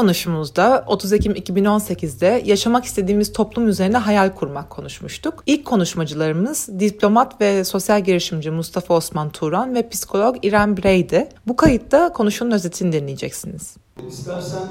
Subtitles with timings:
[0.00, 5.42] konuşmamızda 30 Ekim 2018'de yaşamak istediğimiz toplum üzerine hayal kurmak konuşmuştuk.
[5.46, 11.28] İlk konuşmacılarımız diplomat ve sosyal girişimci Mustafa Osman Turan ve psikolog İrem Birey'di.
[11.46, 13.76] Bu kayıtta konuşunun özetini dinleyeceksiniz.
[14.08, 14.68] İstersen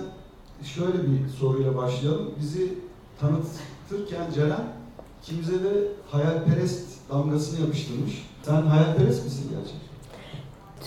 [0.75, 2.31] şöyle bir soruyla başlayalım.
[2.39, 2.73] Bizi
[3.19, 4.63] tanıtırken Ceren
[5.23, 5.73] kimse de
[6.11, 8.25] hayalperest damgasını yapıştırmış.
[8.43, 9.89] Sen hayalperest misin gerçekten?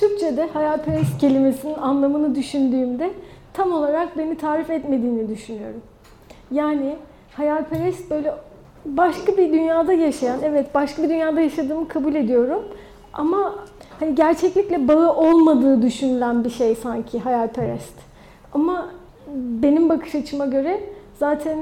[0.01, 3.15] Türkçe'de hayalperest kelimesinin anlamını düşündüğümde
[3.55, 5.81] tam olarak beni tarif etmediğini düşünüyorum.
[6.51, 6.97] Yani
[7.37, 8.35] hayalperest böyle
[8.85, 12.63] başka bir dünyada yaşayan, evet başka bir dünyada yaşadığımı kabul ediyorum.
[13.13, 13.55] Ama
[14.01, 17.95] hani gerçeklikle bağı olmadığı düşünülen bir şey sanki hayalperest.
[18.53, 18.89] Ama
[19.37, 20.81] benim bakış açıma göre
[21.19, 21.59] zaten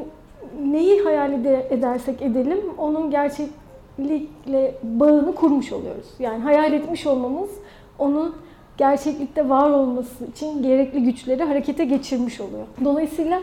[0.64, 1.32] neyi hayal
[1.70, 6.06] edersek edelim onun gerçeklikle bağını kurmuş oluyoruz.
[6.18, 7.50] Yani hayal etmiş olmamız
[7.98, 8.34] onun
[8.80, 12.66] gerçeklikte var olması için gerekli güçleri harekete geçirmiş oluyor.
[12.84, 13.40] Dolayısıyla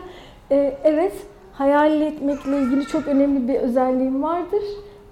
[0.50, 1.12] e, evet
[1.52, 4.62] hayal etmekle ilgili çok önemli bir özelliğim vardır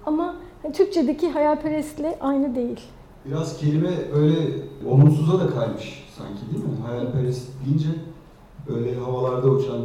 [0.05, 0.35] ama
[0.73, 2.79] Türkçedeki hayalperestle aynı değil.
[3.25, 4.35] Biraz kelime öyle
[4.89, 6.79] olumsuza da kaymış sanki değil mi?
[6.87, 7.89] Hayalperest deyince
[8.75, 9.79] öyle havalarda uçan,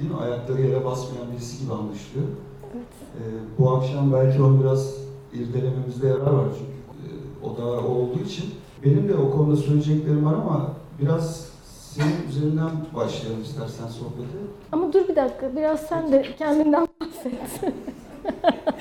[0.00, 0.16] değil mi?
[0.22, 2.28] Ayakları yere basmayan birisi gibi anlaşılıyor.
[2.74, 2.86] Evet.
[3.16, 3.22] Ee,
[3.58, 4.94] bu akşam belki onu biraz
[5.32, 8.44] irdelememizde yarar var çünkü e, o da olduğu için.
[8.84, 11.48] Benim de o konuda söyleyeceklerim var ama biraz
[11.96, 14.38] senin üzerinden başlayalım istersen sohbete.
[14.72, 17.72] Ama dur bir dakika, biraz sen de kendinden bahset.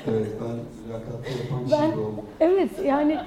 [0.08, 0.56] evet, ben
[0.88, 2.26] mülakatta yapan ben, gibi oldum.
[2.40, 3.18] Evet, yani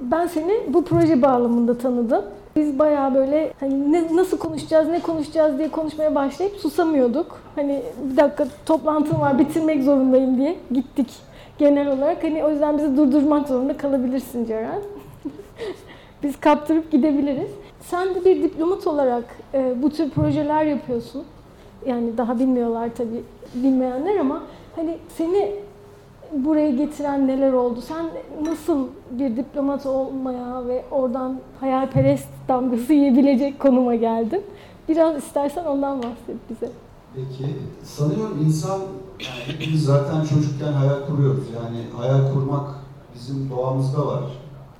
[0.00, 2.24] ben seni bu proje bağlamında tanıdım.
[2.56, 7.40] Biz bayağı böyle hani ne, nasıl konuşacağız, ne konuşacağız diye konuşmaya başlayıp susamıyorduk.
[7.54, 11.08] Hani bir dakika toplantım var, bitirmek zorundayım diye gittik
[11.58, 12.24] genel olarak.
[12.24, 14.80] Hani o yüzden bizi durdurmak zorunda kalabilirsin Ceren.
[16.24, 17.50] Biz kaptırıp gidebiliriz.
[17.80, 19.24] Sen de bir diplomat olarak
[19.54, 21.24] e, bu tür projeler yapıyorsun.
[21.86, 23.22] Yani daha bilmiyorlar tabii
[23.54, 24.42] bilmeyenler ama
[24.76, 25.52] hani seni
[26.32, 27.80] buraya getiren neler oldu?
[27.80, 28.06] Sen
[28.44, 34.42] nasıl bir diplomat olmaya ve oradan hayalperest damgası yiyebilecek konuma geldin?
[34.88, 36.72] Biraz istersen ondan bahset bize.
[37.14, 38.80] Peki, sanıyorum insan,
[39.20, 41.44] yani hepimiz zaten çocukken hayal kuruyoruz.
[41.56, 42.68] Yani hayal kurmak
[43.14, 44.22] bizim doğamızda var.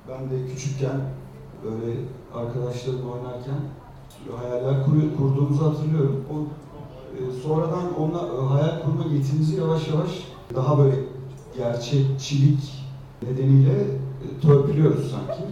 [0.09, 1.01] Ben de küçükken
[1.65, 1.97] böyle
[2.35, 3.61] arkadaşlarımla oynarken
[4.37, 6.25] hayaller kur, kurduğumuzu hatırlıyorum.
[6.31, 6.35] O,
[7.17, 10.11] e, sonradan onunla e, hayal kurma yetimizi yavaş yavaş
[10.55, 10.97] daha böyle
[11.57, 12.85] gerçekçilik
[13.23, 15.43] nedeniyle e, törpülüyoruz sanki.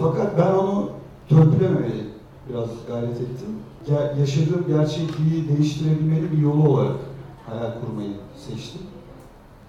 [0.00, 0.88] Fakat ben onu
[1.28, 2.04] törpülememeye
[2.48, 3.48] biraz gayret ettim.
[3.86, 6.96] Ger yaşadığım gerçekliği değiştirebilmenin bir yolu olarak
[7.46, 8.82] hayal kurmayı seçtim.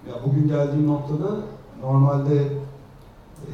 [0.08, 1.36] Ya bugün geldiğim noktada
[1.82, 2.48] normalde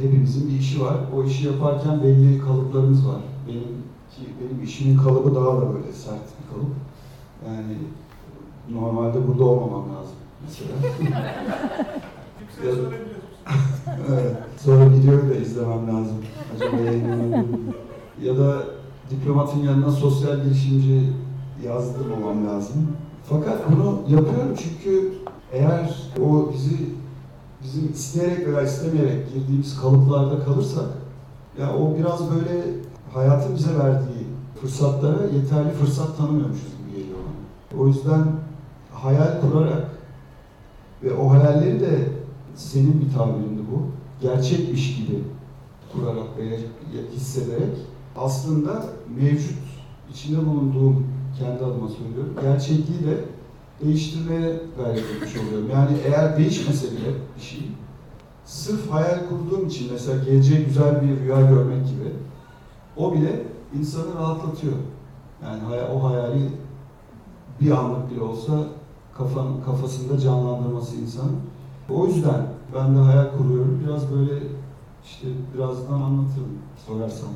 [0.03, 0.97] hepimizin bir işi var.
[1.17, 3.21] O işi yaparken belli kalıplarımız var.
[3.49, 6.75] Benim ki benim işimin kalıbı daha da böyle sert bir kalıp.
[7.47, 7.77] Yani
[8.73, 10.73] normalde burada olmamam lazım mesela.
[14.09, 14.37] evet.
[14.59, 16.17] Sonra videoyu da izlemem lazım.
[16.57, 17.59] Acaba yayınlanabilir
[18.23, 18.65] Ya da
[19.11, 21.01] diplomatın yanına sosyal girişimci
[21.65, 22.97] yazdırmamam lazım.
[23.29, 25.13] Fakat bunu yapıyorum çünkü
[25.53, 26.77] eğer o bizi
[27.65, 30.89] bizim isteyerek veya istemeyerek girdiğimiz kalıplarda kalırsak
[31.61, 32.65] ya o biraz böyle
[33.15, 34.27] hayatın bize verdiği
[34.61, 37.19] fırsatlara yeterli fırsat tanımıyormuşuz gibi geliyor.
[37.79, 38.25] O yüzden
[38.93, 39.91] hayal kurarak
[41.03, 42.09] ve o hayalleri de
[42.57, 43.83] senin bir tabirindi bu.
[44.23, 45.25] Gerçekmiş gibi
[45.93, 46.59] kurarak veya
[47.13, 47.77] hissederek
[48.17, 48.87] aslında
[49.21, 49.59] mevcut
[50.11, 51.07] içinde bulunduğum
[51.39, 52.35] kendi adıma söylüyorum.
[52.43, 53.25] Gerçekliği de
[53.81, 55.71] değiştirmeye gayret etmiş oluyorum.
[55.73, 57.71] Yani eğer değişmese bile bir şey,
[58.45, 62.13] sırf hayal kurduğum için mesela geleceğe güzel bir rüya görmek gibi,
[62.97, 63.43] o bile
[63.79, 64.75] insanı rahatlatıyor.
[65.43, 66.51] Yani o hayali
[67.61, 68.53] bir anlık bile olsa
[69.19, 71.37] kafan, kafasında canlandırması insanın.
[71.91, 73.83] O yüzden ben de hayal kuruyorum.
[73.85, 74.41] Biraz böyle
[75.05, 77.29] işte birazdan anlatırım sorarsan.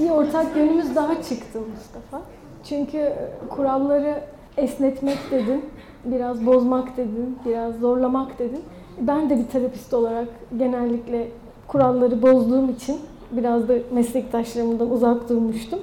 [0.00, 2.22] Bir ortak yönümüz daha çıktı Mustafa.
[2.64, 3.12] Çünkü
[3.48, 4.24] kuralları
[4.60, 5.64] esnetmek dedin,
[6.04, 8.60] biraz bozmak dedin, biraz zorlamak dedin.
[9.00, 10.28] Ben de bir terapist olarak
[10.58, 11.28] genellikle
[11.68, 12.96] kuralları bozduğum için
[13.32, 15.78] biraz da meslektaşlarımdan uzak durmuştum.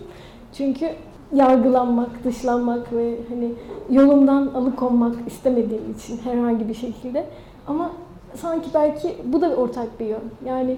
[0.53, 0.89] Çünkü
[1.35, 3.51] yargılanmak, dışlanmak ve hani
[3.91, 7.25] yolumdan alıkonmak istemediğim için herhangi bir şekilde.
[7.67, 7.91] Ama
[8.35, 10.23] sanki belki bu da ortak bir yön.
[10.45, 10.77] Yani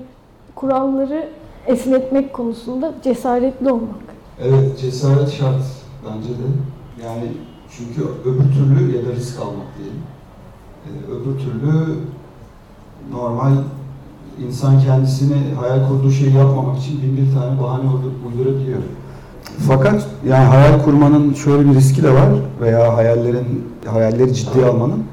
[0.55, 1.27] kuralları
[1.67, 4.09] esnetmek konusunda cesaretli olmak.
[4.43, 5.63] Evet, cesaret şart
[6.05, 6.47] bence de.
[7.05, 7.31] Yani
[7.79, 10.01] çünkü öbür türlü ya da risk almak diyelim.
[10.85, 11.95] Ee, öbür türlü
[13.11, 13.53] normal
[14.47, 17.89] insan kendisini hayal kurduğu şeyi yapmamak için bin bir tane bahane
[18.27, 18.79] uydurabiliyor.
[19.67, 22.29] Fakat yani hayal kurmanın şöyle bir riski de var
[22.61, 25.03] veya hayallerin hayalleri ciddiye almanın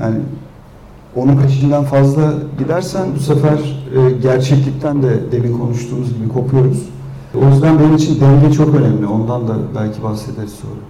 [0.00, 0.16] yani
[1.16, 3.58] onun peşinden fazla gidersen bu sefer
[3.96, 6.88] e, gerçeklikten de demin konuştuğumuz gibi kopuyoruz.
[7.42, 9.06] O yüzden benim için denge çok önemli.
[9.06, 10.80] Ondan da belki bahsederiz sonra.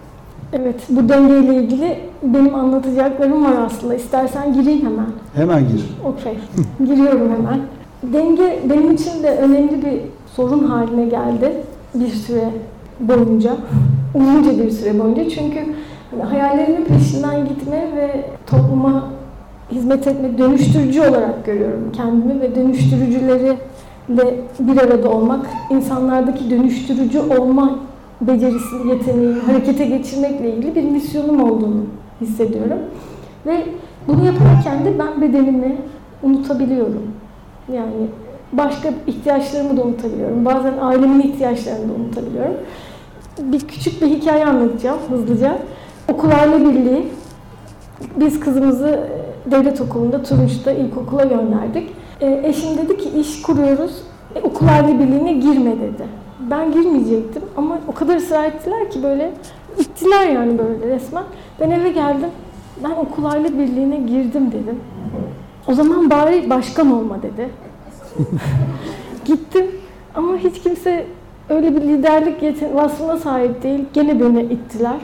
[0.56, 3.94] Evet, bu dengeyle ilgili benim anlatacaklarım var aslında.
[3.94, 5.06] İstersen gireyim hemen.
[5.34, 5.84] Hemen gir.
[6.04, 6.38] Okey,
[6.86, 7.60] giriyorum hemen.
[8.02, 10.00] Denge benim için de önemli bir
[10.36, 11.52] sorun haline geldi
[11.94, 12.50] bir süre
[13.00, 13.50] boyunca.
[14.14, 15.28] Uzunca bir süre boyunca.
[15.30, 15.58] Çünkü
[16.10, 19.04] hani hayallerimin peşinden gitme ve topluma
[19.72, 23.56] hizmet etme, dönüştürücü olarak görüyorum kendimi ve dönüştürücüleri
[24.08, 27.78] de bir arada olmak, insanlardaki dönüştürücü olma
[28.20, 31.84] becerisini, yeteneğini harekete geçirmekle ilgili bir misyonum olduğunu
[32.20, 32.78] hissediyorum.
[33.46, 33.66] Ve
[34.08, 35.76] bunu yaparken de ben bedenimi
[36.22, 37.02] unutabiliyorum.
[37.72, 38.08] Yani
[38.52, 40.44] başka ihtiyaçlarımı da unutabiliyorum.
[40.44, 42.54] Bazen ailemin ihtiyaçlarını da unutabiliyorum.
[43.38, 45.58] Bir küçük bir hikaye anlatacağım hızlıca.
[46.12, 47.08] Okullarla Birliği
[48.16, 49.08] biz kızımızı
[49.50, 51.90] devlet okulunda Turunç'ta ilkokula gönderdik.
[52.20, 54.02] E, eşim dedi ki iş kuruyoruz,
[54.34, 56.23] e, okullarla birliğine girme dedi.
[56.50, 59.32] Ben girmeyecektim ama o kadar ısrar ettiler ki böyle
[59.78, 61.24] ittiler yani böyle resmen.
[61.60, 62.30] Ben eve geldim,
[62.84, 64.80] ben okullarla birliğine girdim dedim.
[65.68, 67.50] O zaman bari başkan olma dedi.
[69.24, 69.66] Gittim
[70.14, 71.06] ama hiç kimse
[71.48, 73.84] öyle bir liderlik yeten vasfına sahip değil.
[73.92, 74.96] Gene beni ittiler.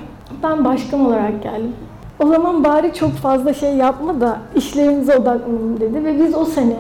[0.43, 1.73] Ben başkan olarak geldim.
[2.25, 6.77] O zaman bari çok fazla şey yapma da işlerimize odaklanalım dedi ve biz o sene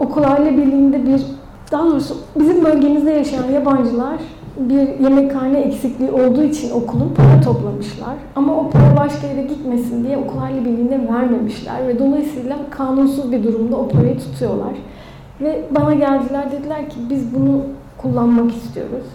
[0.00, 1.22] okul aile birliğinde bir
[1.72, 4.16] daha doğrusu bizim bölgemizde yaşayan yabancılar
[4.56, 8.14] bir yemekhane eksikliği olduğu için okulun para toplamışlar.
[8.36, 13.44] Ama o para başka yere gitmesin diye okul aile birliğine vermemişler ve dolayısıyla kanunsuz bir
[13.44, 14.72] durumda o parayı tutuyorlar.
[15.40, 17.62] Ve bana geldiler dediler ki biz bunu
[17.98, 19.06] kullanmak istiyoruz.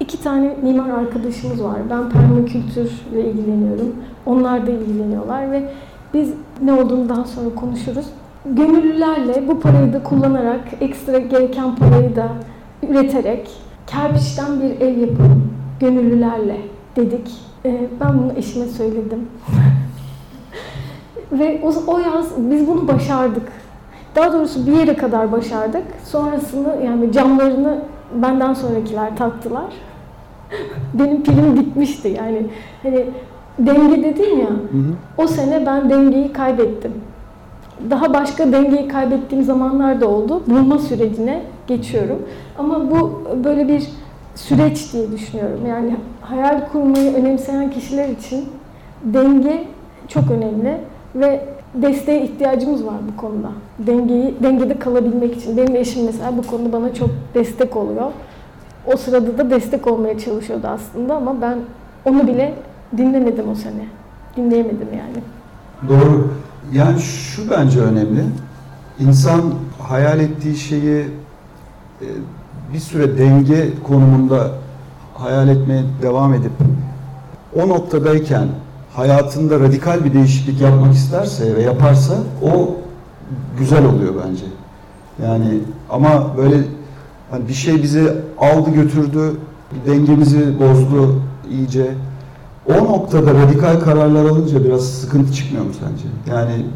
[0.00, 1.76] İki tane mimar arkadaşımız var.
[1.90, 3.96] Ben permakültürle ilgileniyorum.
[4.26, 5.68] Onlar da ilgileniyorlar ve
[6.14, 8.06] biz ne olduğunu daha sonra konuşuruz.
[8.44, 12.28] Gönüllülerle bu parayı da kullanarak, ekstra gereken parayı da
[12.88, 13.50] üreterek
[13.86, 16.56] kerpiçten bir ev yapalım gönüllülerle
[16.96, 17.30] dedik.
[17.64, 19.28] Ee, ben bunu eşime söyledim.
[21.32, 23.52] ve o, o yaz biz bunu başardık.
[24.16, 25.84] Daha doğrusu bir yere kadar başardık.
[26.04, 27.78] Sonrasını yani camlarını
[28.14, 29.72] benden sonrakiler taktılar.
[30.94, 32.46] Benim pilim bitmişti yani.
[32.82, 33.06] Hani
[33.58, 34.50] denge dedin ya.
[34.50, 34.94] Hı hı.
[35.18, 36.92] O sene ben dengeyi kaybettim.
[37.90, 40.42] Daha başka dengeyi kaybettiğim zamanlar da oldu.
[40.46, 42.22] Bulma sürecine geçiyorum.
[42.58, 43.88] Ama bu böyle bir
[44.34, 45.60] süreç diye düşünüyorum.
[45.68, 48.48] Yani hayal kurmayı önemseyen kişiler için
[49.04, 49.64] denge
[50.08, 50.78] çok önemli
[51.14, 51.44] ve
[51.74, 53.50] desteğe ihtiyacımız var bu konuda.
[53.78, 55.56] Dengeyi dengede kalabilmek için.
[55.56, 58.12] Benim eşim mesela bu konuda bana çok destek oluyor.
[58.92, 61.58] O sırada da destek olmaya çalışıyordu aslında ama ben
[62.04, 62.54] onu bile
[62.96, 63.84] dinlemedim o sene.
[64.36, 65.22] Dinleyemedim yani.
[65.88, 66.30] Doğru.
[66.72, 68.24] Yani şu bence önemli.
[69.00, 69.42] İnsan
[69.78, 72.06] hayal ettiği şeyi e,
[72.74, 74.50] bir süre denge konumunda
[75.14, 76.52] hayal etmeye devam edip
[77.56, 78.48] o noktadayken
[78.94, 82.76] hayatında radikal bir değişiklik yapmak isterse ve yaparsa o
[83.58, 84.44] güzel oluyor bence.
[85.22, 85.58] Yani
[85.90, 86.56] ama böyle
[87.30, 89.36] hani bir şey bizi aldı götürdü,
[89.86, 91.94] dengemizi bozdu iyice.
[92.68, 96.36] O noktada radikal kararlar alınca biraz sıkıntı çıkmıyor mu sence?
[96.36, 96.66] Yani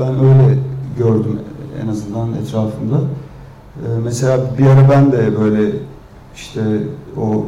[0.00, 0.58] ben öyle
[0.98, 1.40] gördüm
[1.84, 2.96] en azından etrafımda.
[2.96, 5.72] Ee, mesela bir ara ben de böyle
[6.34, 6.60] işte
[7.20, 7.44] o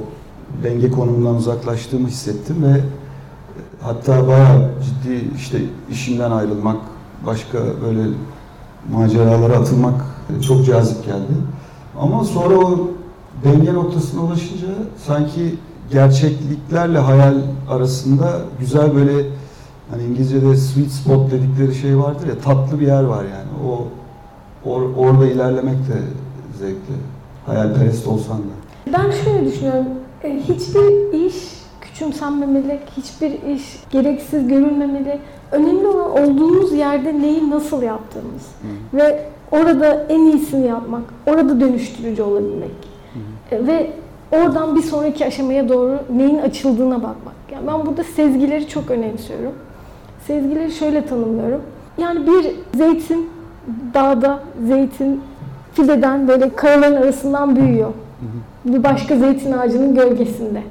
[0.62, 2.80] denge konumundan uzaklaştığımı hissettim ve
[3.80, 5.58] Hatta bayağı ciddi işte
[5.90, 6.76] işimden ayrılmak,
[7.26, 8.02] başka böyle
[8.92, 10.04] maceralara atılmak
[10.46, 11.32] çok cazip geldi.
[12.00, 12.90] Ama sonra o
[13.44, 14.66] denge noktasına ulaşınca
[15.06, 15.54] sanki
[15.92, 17.34] gerçekliklerle hayal
[17.70, 19.26] arasında güzel böyle
[19.90, 23.68] hani İngilizce'de sweet spot dedikleri şey vardır ya tatlı bir yer var yani.
[23.68, 23.88] O
[24.70, 25.98] or, orada ilerlemek de
[26.58, 26.94] zevkli.
[27.46, 28.92] Hayalperest olsan da.
[28.92, 29.86] Ben şöyle düşünüyorum.
[30.24, 31.34] E, hiçbir iş
[31.80, 35.20] küçümsenmemeli, hiçbir iş gereksiz görülmemeli.
[35.52, 38.96] Önemli olan olduğumuz yerde neyi nasıl yaptığımız Hı.
[38.96, 42.70] ve orada en iyisini yapmak, orada dönüştürücü olabilmek
[43.50, 43.54] Hı.
[43.54, 43.90] E, ve
[44.32, 47.34] oradan bir sonraki aşamaya doğru neyin açıldığına bakmak.
[47.52, 49.52] Yani ben burada sezgileri çok önemsiyorum.
[50.26, 51.62] Sezgileri şöyle tanımlıyorum.
[51.98, 53.30] Yani bir zeytin
[53.94, 55.20] dağda zeytin
[55.72, 57.92] fideden böyle kayaların arasından büyüyor.
[58.64, 60.62] Bir başka zeytin ağacının gölgesinde.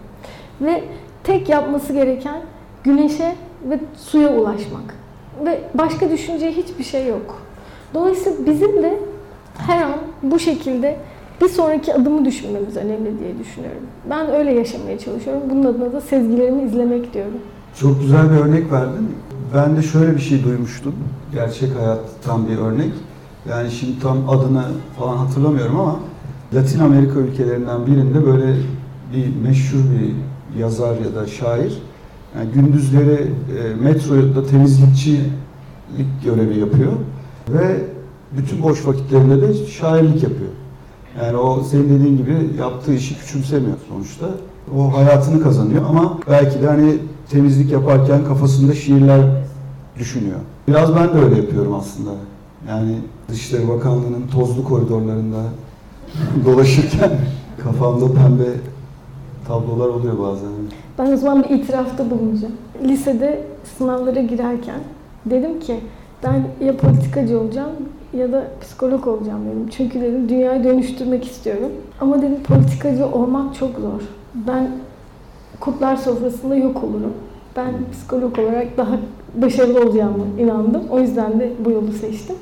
[0.61, 0.83] Ve
[1.27, 2.41] Tek yapması gereken
[2.83, 3.35] güneşe
[3.69, 4.95] ve suya ulaşmak.
[5.45, 7.41] Ve başka düşüneceği hiçbir şey yok.
[7.93, 8.99] Dolayısıyla bizim de
[9.57, 9.91] her an
[10.23, 10.97] bu şekilde
[11.41, 13.81] bir sonraki adımı düşünmemiz önemli diye düşünüyorum.
[14.09, 15.41] Ben öyle yaşamaya çalışıyorum.
[15.49, 17.33] Bunun adına da sezgilerimi izlemek diyorum.
[17.79, 19.09] Çok güzel bir örnek verdin.
[19.55, 20.95] Ben de şöyle bir şey duymuştum.
[21.33, 22.93] Gerçek hayattan bir örnek.
[23.49, 24.63] Yani şimdi tam adını
[24.99, 25.99] falan hatırlamıyorum ama
[26.53, 28.55] Latin Amerika ülkelerinden birinde böyle
[29.13, 30.15] bir meşhur bir
[30.59, 31.81] yazar ya da şair
[32.37, 35.29] yani gündüzleri e, metroda temizlikçilik
[36.23, 36.91] görevi yapıyor
[37.49, 37.77] ve
[38.37, 40.49] bütün boş vakitlerinde de şairlik yapıyor.
[41.21, 44.25] Yani o senin dediğin gibi yaptığı işi küçümsemiyor sonuçta.
[44.77, 46.97] O hayatını kazanıyor ama belki de hani
[47.29, 49.21] temizlik yaparken kafasında şiirler
[49.99, 50.39] düşünüyor.
[50.67, 52.09] Biraz ben de öyle yapıyorum aslında.
[52.67, 52.95] Yani
[53.29, 55.43] Dışişleri Bakanlığı'nın tozlu koridorlarında
[56.45, 57.11] dolaşırken
[57.63, 58.49] kafamda pembe
[59.47, 60.49] tablolar oluyor bazen.
[60.99, 62.53] Ben o zaman bir itirafta bulunacağım.
[62.83, 63.43] Lisede
[63.77, 64.79] sınavlara girerken
[65.25, 65.79] dedim ki
[66.23, 67.71] ben ya politikacı olacağım
[68.13, 69.69] ya da psikolog olacağım dedim.
[69.77, 71.71] Çünkü dedim dünyayı dönüştürmek istiyorum.
[72.01, 74.01] Ama dedim politikacı olmak çok zor.
[74.33, 74.71] Ben
[75.59, 77.13] kurtlar sofrasında yok olurum.
[77.55, 78.97] Ben psikolog olarak daha
[79.35, 80.81] başarılı olacağımı inandım.
[80.89, 82.35] O yüzden de bu yolu seçtim.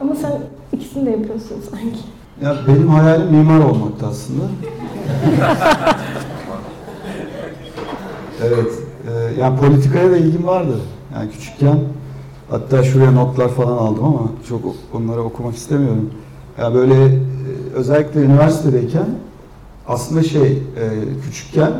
[0.00, 0.32] Ama sen
[0.72, 2.00] ikisini de yapıyorsun sanki.
[2.42, 4.42] Ya benim hayalim mimar olmaktı aslında.
[8.42, 8.72] evet.
[9.06, 10.78] E, yani politikaya da ilgim vardı.
[11.14, 11.78] Yani küçükken
[12.50, 14.60] hatta şuraya notlar falan aldım ama çok
[14.94, 16.10] onları okumak istemiyorum.
[16.58, 17.18] Ya yani böyle e,
[17.74, 19.06] özellikle üniversitedeyken
[19.88, 20.62] aslında şey e,
[21.24, 21.72] küçükken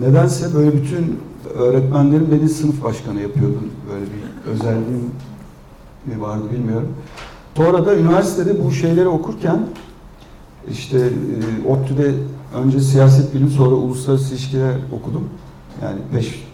[0.00, 1.20] nedense böyle bütün
[1.54, 3.58] öğretmenlerim beni sınıf başkanı yapıyordu.
[3.92, 5.10] Böyle bir özelliğim
[6.06, 6.88] mi vardı bilmiyorum.
[7.56, 9.60] Sonra da üniversitede bu şeyleri okurken
[10.70, 12.14] işte e, ODTÜ'de
[12.54, 15.28] önce siyaset bilimi sonra uluslararası ilişkiler okudum.
[15.82, 16.44] Yani beş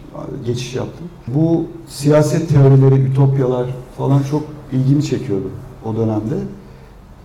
[0.45, 1.07] geçiş yaptım.
[1.27, 5.49] Bu siyaset teorileri, ütopyalar falan çok ilgimi çekiyordu
[5.85, 6.35] o dönemde.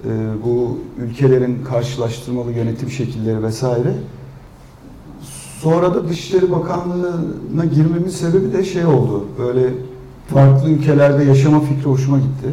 [0.05, 0.11] E,
[0.45, 3.95] bu ülkelerin karşılaştırmalı yönetim şekilleri vesaire.
[5.61, 9.25] Sonra da Dışişleri Bakanlığı'na girmemin sebebi de şey oldu.
[9.39, 9.69] Böyle
[10.27, 12.49] farklı ülkelerde yaşama fikri hoşuma gitti.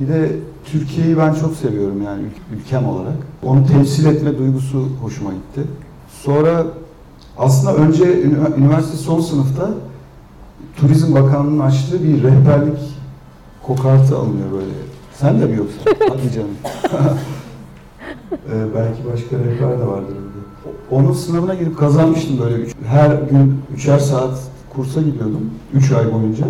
[0.00, 2.22] Bir de Türkiye'yi ben çok seviyorum yani
[2.56, 3.16] ülkem olarak.
[3.42, 5.60] Onu temsil etme duygusu hoşuma gitti.
[6.22, 6.66] Sonra
[7.38, 8.22] aslında önce
[8.56, 9.70] üniversite son sınıfta
[10.76, 12.78] Turizm Bakanlığı'nın açtığı bir rehberlik
[13.62, 14.72] kokartı alınıyor böyle.
[15.14, 15.76] Sen de mi yoksa?
[16.08, 16.56] Hadi canım.
[18.32, 20.16] ee, belki başka rehber de vardır.
[20.90, 22.54] Onun sınavına girip kazanmıştım böyle.
[22.54, 24.38] Üç, her gün üçer saat
[24.76, 25.50] kursa gidiyordum.
[25.74, 26.46] Üç ay boyunca.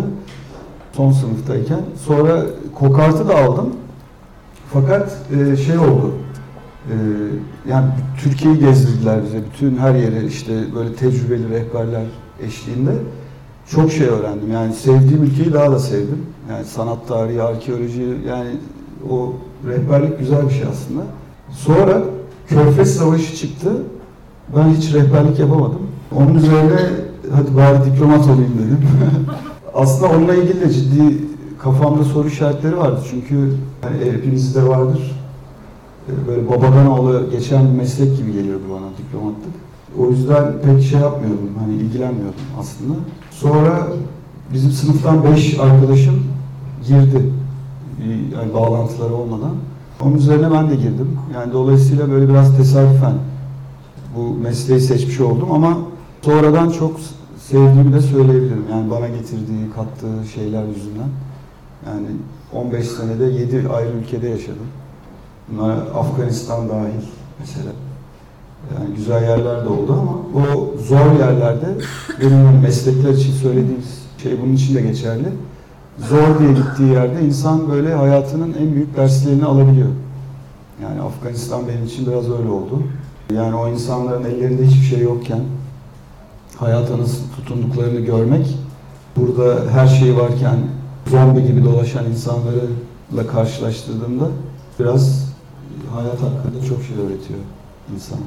[0.93, 1.81] Son sınıftayken.
[2.05, 2.43] Sonra
[2.75, 3.69] kokartı da aldım.
[4.73, 6.13] Fakat e, şey oldu.
[6.89, 6.95] E,
[7.69, 7.85] yani
[8.23, 9.37] Türkiye'yi gezdirdiler bize.
[9.53, 12.05] Bütün her yere işte böyle tecrübeli rehberler
[12.45, 12.91] eşliğinde
[13.69, 14.51] çok şey öğrendim.
[14.51, 16.25] Yani sevdiğim ülkeyi daha da sevdim.
[16.49, 18.49] Yani sanat tarihi, arkeoloji yani
[19.09, 19.33] o
[19.67, 21.01] rehberlik güzel bir şey aslında.
[21.51, 22.01] Sonra
[22.47, 23.69] Körfez Savaşı çıktı.
[24.55, 25.81] Ben hiç rehberlik yapamadım.
[26.15, 26.79] Onun üzerine
[27.35, 28.87] hadi bari diplomat olayım dedim.
[29.73, 31.17] aslında onunla ilgili de ciddi
[31.59, 32.99] kafamda soru işaretleri vardı.
[33.09, 33.35] Çünkü
[33.83, 35.22] yani hepimizde vardır.
[36.09, 39.53] Ee, böyle babadan oğlu geçen meslek gibi geliyordu bana diplomatlık.
[39.99, 42.93] O yüzden pek şey yapmıyordum, hani ilgilenmiyordum aslında.
[43.31, 43.87] Sonra
[44.53, 46.23] bizim sınıftan beş arkadaşım
[46.87, 47.29] girdi.
[48.35, 49.55] Yani bağlantıları olmadan.
[50.01, 51.17] Onun üzerine ben de girdim.
[51.33, 53.13] Yani dolayısıyla böyle biraz tesadüfen
[54.15, 55.77] bu mesleği seçmiş oldum ama
[56.21, 56.99] sonradan çok
[57.39, 58.65] sevdiğimi de söyleyebilirim.
[58.71, 61.09] Yani bana getirdiği, kattığı şeyler yüzünden.
[61.87, 62.07] Yani
[62.53, 64.67] 15 senede 7 ayrı ülkede yaşadım.
[65.49, 67.03] Bunlar Afganistan dahil
[67.39, 67.71] mesela.
[68.73, 71.67] Yani güzel yerler de oldu ama o zor yerlerde
[72.21, 75.27] benim meslekler için söylediğimiz şey bunun için de geçerli.
[76.09, 79.89] Zor diye gittiği yerde insan böyle hayatının en büyük derslerini alabiliyor.
[80.83, 82.83] Yani Afganistan benim için biraz öyle oldu.
[83.35, 85.39] Yani o insanların ellerinde hiçbir şey yokken
[86.57, 88.57] hayata nasıl tutunduklarını görmek,
[89.15, 90.57] burada her şey varken
[91.07, 94.27] zombi gibi dolaşan insanlarla karşılaştırdığımda
[94.79, 95.22] biraz
[95.93, 97.39] hayat hakkında çok şey öğretiyor
[97.95, 98.19] insana.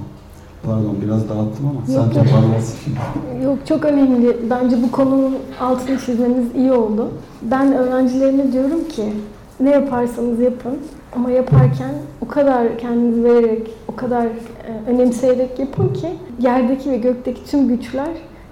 [0.62, 2.78] Pardon biraz dağıttım ama yok, sen toparlarsın
[3.44, 4.37] Yok çok önemli.
[4.50, 7.08] Bence bu konunun altını çizmeniz iyi oldu.
[7.42, 9.12] Ben öğrencilerime diyorum ki
[9.61, 10.78] ne yaparsanız yapın
[11.16, 14.30] ama yaparken o kadar kendinizi vererek, o kadar e,
[14.90, 16.08] önemseyerek yapın ki
[16.40, 18.08] yerdeki ve gökteki tüm güçler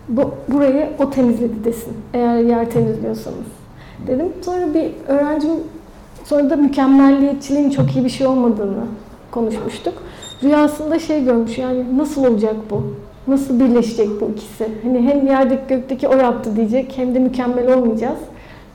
[0.08, 1.92] bu, burayı o temizledi desin.
[2.14, 3.46] Eğer yer temizliyorsanız.
[4.06, 4.26] Dedim.
[4.44, 5.50] Sonra bir öğrencim
[6.24, 8.84] sonra da mükemmelliyetçiliğin çok iyi bir şey olmadığını
[9.30, 9.94] konuşmuştuk.
[10.42, 12.82] Rüyasında şey görmüş yani nasıl olacak bu?
[13.26, 14.68] Nasıl birleşecek bu ikisi?
[14.82, 18.18] Hani hem yerdeki gökteki o yaptı diyecek hem de mükemmel olmayacağız.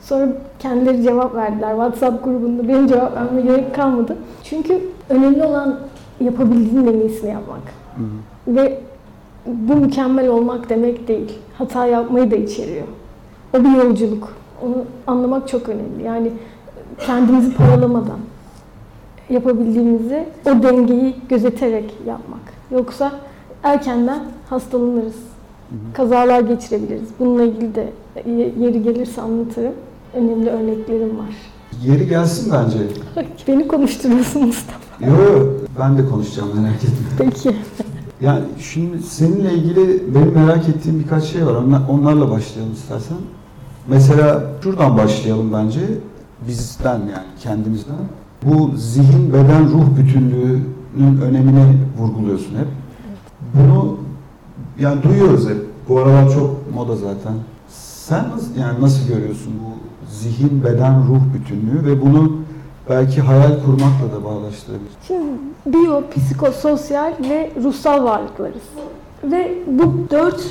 [0.02, 0.28] Sonra
[0.60, 2.68] kendileri cevap verdiler WhatsApp grubunda.
[2.68, 4.18] Benim cevap vermeme gerek kalmadı.
[4.44, 5.80] Çünkü önemli olan
[6.22, 7.62] yapabildiğinin en iyisini yapmak.
[7.96, 8.56] Hı.
[8.56, 8.80] Ve
[9.46, 11.34] bu mükemmel olmak demek değil.
[11.58, 12.88] Hata yapmayı da içeriyor.
[13.54, 14.34] O bir yolculuk.
[14.66, 14.76] Onu
[15.08, 16.04] anlamak çok önemli.
[16.04, 16.32] Yani
[17.06, 18.20] kendimizi paralamadan
[19.30, 22.40] yapabildiğimizi o dengeyi gözeterek yapmak.
[22.72, 23.12] Yoksa
[23.64, 25.16] erkenden hastalanırız.
[25.94, 27.10] Kazalar geçirebiliriz.
[27.20, 27.90] Bununla ilgili de
[28.60, 29.74] yeri gelirse anlatırım.
[30.14, 31.36] Önemli örneklerim var.
[31.84, 32.78] Yeri gelsin bence.
[33.48, 35.06] Beni konuşturuyorsun Mustafa.
[35.06, 35.48] Yok
[35.80, 37.08] ben de konuşacağım merak etme.
[37.18, 37.56] Peki.
[38.22, 41.56] Yani şimdi seninle ilgili benim merak ettiğim birkaç şey var.
[41.90, 43.18] Onlarla başlayalım istersen.
[43.88, 45.80] Mesela şuradan başlayalım bence.
[46.48, 47.96] Bizden yani kendimizden.
[48.44, 52.68] Bu zihin, beden, ruh bütünlüğünün önemini vurguluyorsun hep.
[53.54, 53.98] Bunu
[54.80, 55.58] yani duyuyoruz hep.
[55.90, 57.34] Bu aralar çok moda zaten.
[57.70, 59.70] Sen nasıl, yani nasıl görüyorsun bu
[60.12, 62.38] zihin, beden, ruh bütünlüğü ve bunu
[62.90, 64.92] belki hayal kurmakla da bağlaştırabilir.
[65.08, 65.24] Şimdi
[65.66, 68.62] biyo, psikososyal ve ruhsal varlıklarız.
[69.24, 70.44] Ve bu dört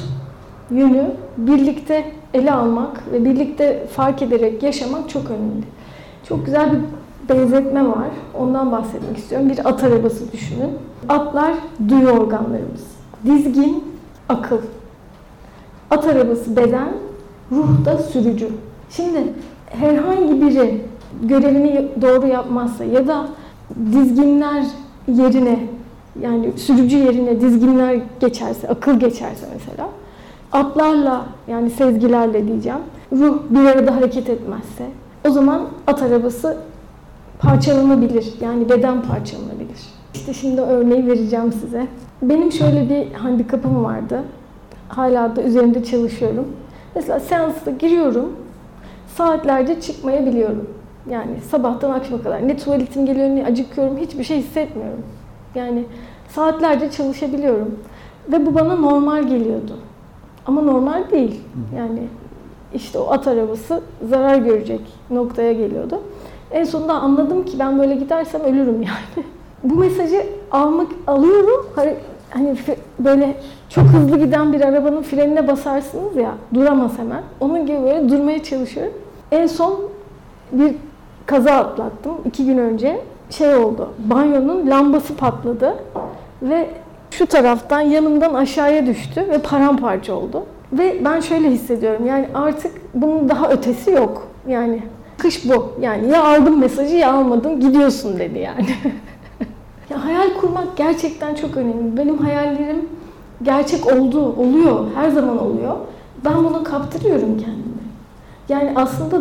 [0.70, 5.64] yönü birlikte ele almak ve birlikte fark ederek yaşamak çok önemli.
[6.28, 6.78] Çok güzel bir
[7.34, 8.08] benzetme var.
[8.38, 9.48] Ondan bahsetmek istiyorum.
[9.48, 10.70] Bir at arabası düşünün.
[11.08, 11.54] Atlar
[11.88, 12.86] duyu organlarımız.
[13.24, 13.84] Dizgin,
[14.28, 14.58] akıl.
[15.90, 16.88] At arabası beden,
[17.52, 18.48] ruh da sürücü.
[18.90, 19.18] Şimdi
[19.66, 20.84] herhangi biri
[21.22, 23.26] görevini doğru yapmazsa ya da
[23.92, 24.64] dizginler
[25.08, 25.58] yerine
[26.22, 29.88] yani sürücü yerine dizginler geçerse, akıl geçerse mesela
[30.52, 32.78] atlarla yani sezgilerle diyeceğim
[33.12, 34.84] ruh bir arada hareket etmezse
[35.26, 36.56] o zaman at arabası
[37.38, 38.34] parçalanabilir.
[38.40, 39.78] Yani beden parçalanabilir.
[40.14, 41.86] İşte şimdi örneği vereceğim size.
[42.22, 44.22] Benim şöyle bir handikapım vardı.
[44.88, 46.48] Hala da üzerinde çalışıyorum.
[46.94, 48.32] Mesela seansta giriyorum.
[49.16, 50.68] Saatlerce çıkmayabiliyorum.
[51.10, 52.48] Yani sabahtan akşama kadar.
[52.48, 53.96] Ne tuvaletim geliyor ne acıkıyorum.
[53.96, 55.02] Hiçbir şey hissetmiyorum.
[55.54, 55.84] Yani
[56.28, 57.78] saatlerce çalışabiliyorum.
[58.32, 59.76] Ve bu bana normal geliyordu.
[60.46, 61.40] Ama normal değil.
[61.76, 62.02] Yani
[62.74, 66.00] işte o at arabası zarar görecek noktaya geliyordu.
[66.50, 69.26] En sonunda anladım ki ben böyle gidersem ölürüm yani.
[69.64, 71.66] Bu mesajı almak alıyorum.
[72.30, 72.56] Hani
[72.98, 73.36] böyle
[73.68, 77.22] çok hızlı giden bir arabanın frenine basarsınız ya, duramaz hemen.
[77.40, 78.92] Onun gibi böyle durmaya çalışıyorum.
[79.32, 79.80] En son
[80.52, 80.74] bir
[81.26, 83.00] kaza atlattım iki gün önce.
[83.30, 85.74] Şey oldu, banyonun lambası patladı
[86.42, 86.68] ve
[87.10, 90.42] şu taraftan yanımdan aşağıya düştü ve paramparça oldu.
[90.72, 94.28] Ve ben şöyle hissediyorum yani artık bunun daha ötesi yok.
[94.48, 94.82] Yani
[95.18, 95.72] kış bu.
[95.80, 98.66] Yani ya aldım mesajı ya almadım gidiyorsun dedi yani.
[99.90, 101.96] ya hayal kurmak gerçekten çok önemli.
[101.96, 102.88] Benim hayallerim
[103.42, 104.86] gerçek oldu, oluyor.
[104.94, 105.76] Her zaman oluyor.
[106.24, 107.78] Ben bunu kaptırıyorum kendime.
[108.48, 109.20] Yani aslında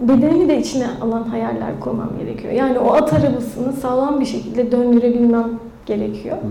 [0.00, 2.52] bedenimi de içine alan hayaller kurmam gerekiyor.
[2.52, 5.50] Yani o at arabasını sağlam bir şekilde döndürebilmem
[5.86, 6.36] gerekiyor.
[6.42, 6.50] Hmm.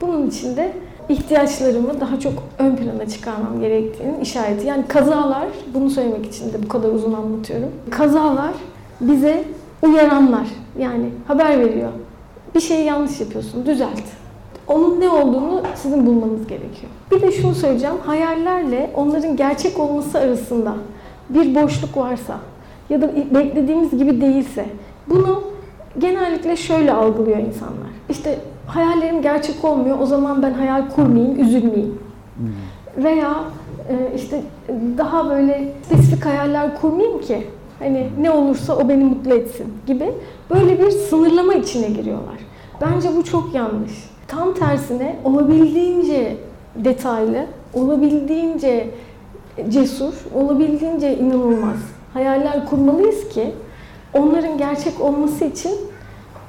[0.00, 0.72] Bunun için de
[1.08, 4.66] ihtiyaçlarımı daha çok ön plana çıkarmam gerektiğinin işareti.
[4.66, 7.70] Yani kazalar, bunu söylemek için de bu kadar uzun anlatıyorum.
[7.90, 8.52] Kazalar
[9.00, 9.44] bize
[9.82, 10.46] uyaranlar.
[10.78, 11.90] Yani haber veriyor.
[12.54, 14.02] Bir şeyi yanlış yapıyorsun, düzelt.
[14.68, 16.92] Onun ne olduğunu sizin bulmanız gerekiyor.
[17.10, 17.96] Bir de şunu söyleyeceğim.
[18.06, 20.74] Hayallerle onların gerçek olması arasında
[21.28, 22.38] bir boşluk varsa
[22.90, 24.66] ya da beklediğimiz gibi değilse
[25.08, 25.42] bunu
[25.98, 27.90] genellikle şöyle algılıyor insanlar.
[28.08, 29.98] İşte hayallerim gerçek olmuyor.
[30.00, 31.98] O zaman ben hayal kurmayayım, üzülmeyeyim.
[32.36, 33.04] Hmm.
[33.04, 33.34] Veya
[33.88, 34.42] e, işte
[34.98, 37.46] daha böyle spesifik hayaller kurmayayım ki
[37.78, 40.12] hani ne olursa o beni mutlu etsin gibi
[40.50, 42.36] böyle bir sınırlama içine giriyorlar.
[42.80, 44.10] Bence bu çok yanlış.
[44.28, 46.36] Tam tersine olabildiğince
[46.74, 48.90] detaylı, olabildiğince
[49.68, 51.76] cesur, olabildiğince inanılmaz
[52.12, 53.54] hayaller kurmalıyız ki
[54.14, 55.72] onların gerçek olması için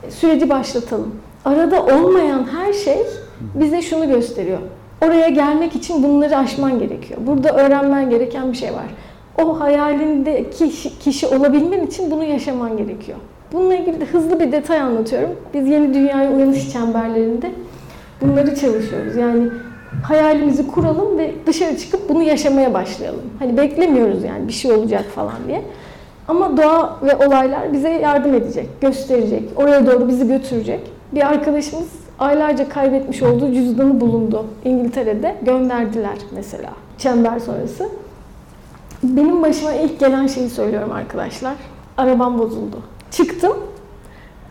[0.09, 1.15] süreci başlatalım
[1.47, 2.97] arada olmayan her şey
[3.55, 4.59] bize şunu gösteriyor.
[5.05, 7.19] Oraya gelmek için bunları aşman gerekiyor.
[7.27, 8.85] Burada öğrenmen gereken bir şey var.
[9.43, 13.17] O hayalindeki kişi olabilmen için bunu yaşaman gerekiyor.
[13.53, 15.29] Bununla ilgili de hızlı bir detay anlatıyorum.
[15.53, 17.51] Biz yeni dünyaya uyanış çemberlerinde
[18.21, 19.15] bunları çalışıyoruz.
[19.15, 19.49] Yani
[20.03, 23.21] hayalimizi kuralım ve dışarı çıkıp bunu yaşamaya başlayalım.
[23.39, 25.61] Hani beklemiyoruz yani bir şey olacak falan diye.
[26.27, 30.79] Ama doğa ve olaylar bize yardım edecek, gösterecek, oraya doğru bizi götürecek.
[31.11, 31.87] Bir arkadaşımız
[32.19, 35.35] aylarca kaybetmiş olduğu cüzdanı bulundu İngiltere'de.
[35.41, 37.89] Gönderdiler mesela çember sonrası.
[39.03, 41.53] Benim başıma ilk gelen şeyi söylüyorum arkadaşlar.
[41.97, 42.77] Arabam bozuldu.
[43.11, 43.53] Çıktım,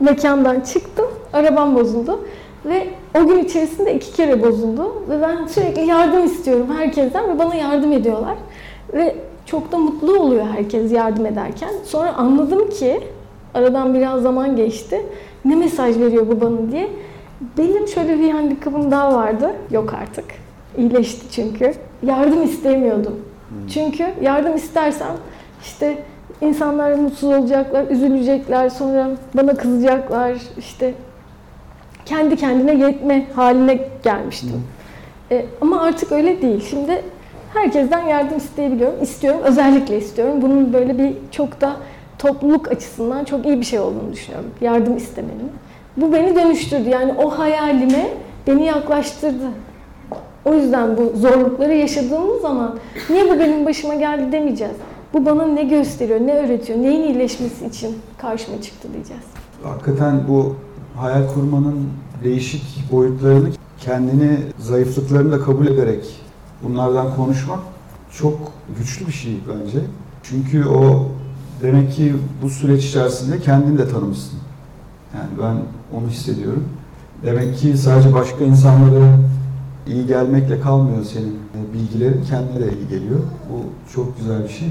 [0.00, 2.20] mekandan çıktım, arabam bozuldu.
[2.64, 2.86] Ve
[3.18, 5.02] o gün içerisinde iki kere bozuldu.
[5.10, 8.36] Ve ben sürekli yardım istiyorum herkesten ve bana yardım ediyorlar.
[8.92, 9.16] Ve
[9.46, 11.70] çok da mutlu oluyor herkes yardım ederken.
[11.84, 13.00] Sonra anladım ki,
[13.54, 15.06] aradan biraz zaman geçti
[15.46, 16.88] ne mesaj veriyor bu bana diye.
[17.58, 19.52] Benim şöyle bir handikapım daha vardı.
[19.70, 20.24] Yok artık.
[20.78, 21.74] İyileşti çünkü.
[22.02, 23.20] Yardım istemiyordum.
[23.74, 25.12] Çünkü yardım istersem
[25.62, 25.98] işte
[26.40, 30.36] insanlar mutsuz olacaklar, üzülecekler, sonra bana kızacaklar.
[30.58, 30.94] işte
[32.06, 34.62] kendi kendine yetme haline gelmiştim.
[35.30, 36.64] E, ama artık öyle değil.
[36.70, 37.02] Şimdi
[37.54, 39.02] herkesten yardım isteyebiliyorum.
[39.02, 40.42] İstiyorum, özellikle istiyorum.
[40.42, 41.76] Bunun böyle bir çok da
[42.18, 44.50] topluluk açısından çok iyi bir şey olduğunu düşünüyorum.
[44.60, 45.50] Yardım istemenin.
[45.96, 46.88] Bu beni dönüştürdü.
[46.88, 48.10] Yani o hayalime
[48.46, 49.50] beni yaklaştırdı.
[50.44, 52.78] O yüzden bu zorlukları yaşadığımız zaman
[53.10, 54.74] niye bu benim başıma geldi demeyeceğiz.
[55.14, 59.24] Bu bana ne gösteriyor, ne öğretiyor, neyin iyileşmesi için karşıma çıktı diyeceğiz.
[59.62, 60.56] Hakikaten bu
[60.96, 61.88] hayal kurmanın
[62.24, 63.48] değişik boyutlarını
[63.80, 66.04] kendini zayıflıklarını da kabul ederek
[66.62, 67.58] bunlardan konuşmak
[68.12, 69.78] çok güçlü bir şey bence.
[70.22, 71.08] Çünkü o
[71.62, 74.38] demek ki bu süreç içerisinde kendini de tanımışsın.
[75.14, 75.56] Yani ben
[75.98, 76.64] onu hissediyorum.
[77.24, 79.18] Demek ki sadece başka insanlara
[79.86, 81.38] iyi gelmekle kalmıyor senin
[81.74, 83.20] bilgilerin, kendine de iyi geliyor.
[83.50, 84.68] Bu çok güzel bir şey.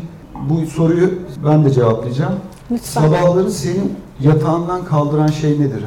[0.50, 1.10] Bu soruyu
[1.46, 2.34] ben de cevaplayacağım.
[2.72, 3.02] Lütfen.
[3.02, 3.82] Sabahları seni
[4.20, 5.84] yatağından kaldıran şey nedir?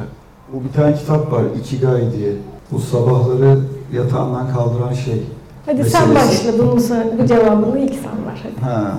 [0.52, 2.32] Bu bir tane kitap var, Ikigai diye.
[2.72, 3.58] Bu sabahları
[3.92, 5.22] yatağından kaldıran şey.
[5.66, 6.48] Hadi sen meselesi.
[6.48, 6.76] başla bunun
[7.18, 8.70] bu cevabını ilk sen ver hadi.
[8.70, 8.92] Ha,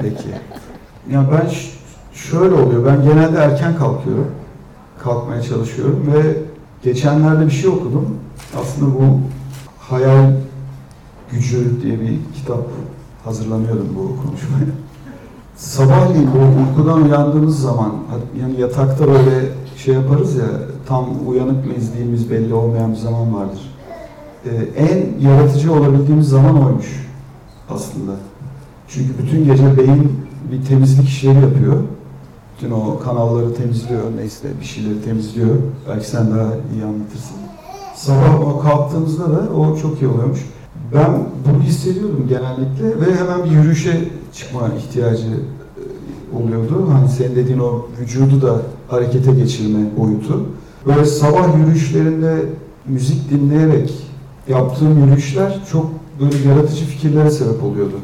[0.00, 0.28] peki.
[1.12, 1.50] Ya ben
[2.14, 4.30] şöyle oluyor, ben genelde erken kalkıyorum.
[4.98, 6.36] Kalkmaya çalışıyorum ve
[6.82, 8.16] geçenlerde bir şey okudum.
[8.60, 9.20] Aslında bu
[9.78, 10.32] Hayal
[11.30, 12.66] Gücü diye bir kitap
[13.24, 14.64] hazırlanıyordum bu konuşmaya.
[15.56, 17.92] Sabahleyin o uykudan uyandığımız zaman
[18.40, 20.46] yani yatakta böyle şey yaparız ya
[20.86, 23.74] tam uyanık mıyız değil miyiz belli olmayan bir zaman vardır.
[24.44, 27.08] Ee, en yaratıcı olabildiğimiz zaman oymuş
[27.70, 28.12] aslında.
[28.88, 30.19] Çünkü bütün gece beyin
[30.52, 31.76] bir temizlik işleri yapıyor.
[32.56, 35.56] Bütün o kanalları temizliyor, neyse bir şeyleri temizliyor.
[35.88, 37.36] Belki sen daha iyi anlatırsın.
[37.96, 40.40] Sabah o kalktığımızda da o çok iyi oluyormuş.
[40.94, 41.10] Ben
[41.46, 46.88] bunu hissediyordum genellikle ve hemen bir yürüyüşe çıkma ihtiyacı e, oluyordu.
[46.92, 50.46] Hani senin dediğin o vücudu da harekete geçirme boyutu.
[50.86, 52.44] Böyle sabah yürüyüşlerinde
[52.86, 53.92] müzik dinleyerek
[54.48, 57.96] yaptığım yürüyüşler çok böyle yaratıcı fikirlere sebep oluyordu.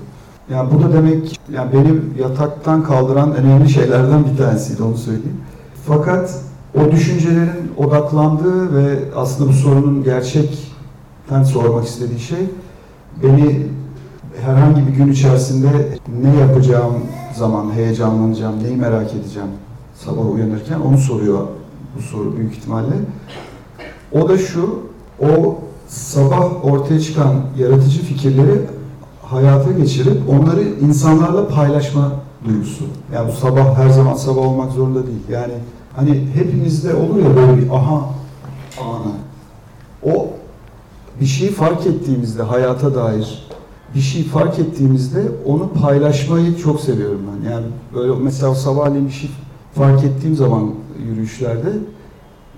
[0.51, 5.41] Yani bu da demek yani benim yataktan kaldıran önemli şeylerden bir tanesiydi onu söyleyeyim.
[5.87, 6.41] Fakat
[6.75, 12.39] o düşüncelerin odaklandığı ve aslında bu sorunun gerçekten sormak istediği şey
[13.23, 13.67] beni
[14.45, 16.95] herhangi bir gün içerisinde ne yapacağım
[17.35, 19.49] zaman heyecanlanacağım, neyi merak edeceğim
[19.95, 21.47] sabah uyanırken onu soruyor
[21.97, 22.95] bu soru büyük ihtimalle.
[24.13, 24.79] O da şu,
[25.21, 28.61] o sabah ortaya çıkan yaratıcı fikirleri
[29.31, 32.13] hayata geçirip onları insanlarla paylaşma
[32.45, 32.85] duygusu.
[33.15, 35.23] Yani bu sabah her zaman sabah olmak zorunda değil.
[35.31, 35.53] Yani
[35.97, 38.11] hani hepimizde olur ya böyle bir aha
[38.81, 39.13] anı.
[40.03, 40.29] O
[41.21, 43.47] bir şeyi fark ettiğimizde hayata dair
[43.95, 47.51] bir şey fark ettiğimizde onu paylaşmayı çok seviyorum ben.
[47.51, 49.31] Yani böyle mesela sabahleyin bir şey
[49.75, 50.71] fark ettiğim zaman
[51.09, 51.73] yürüyüşlerde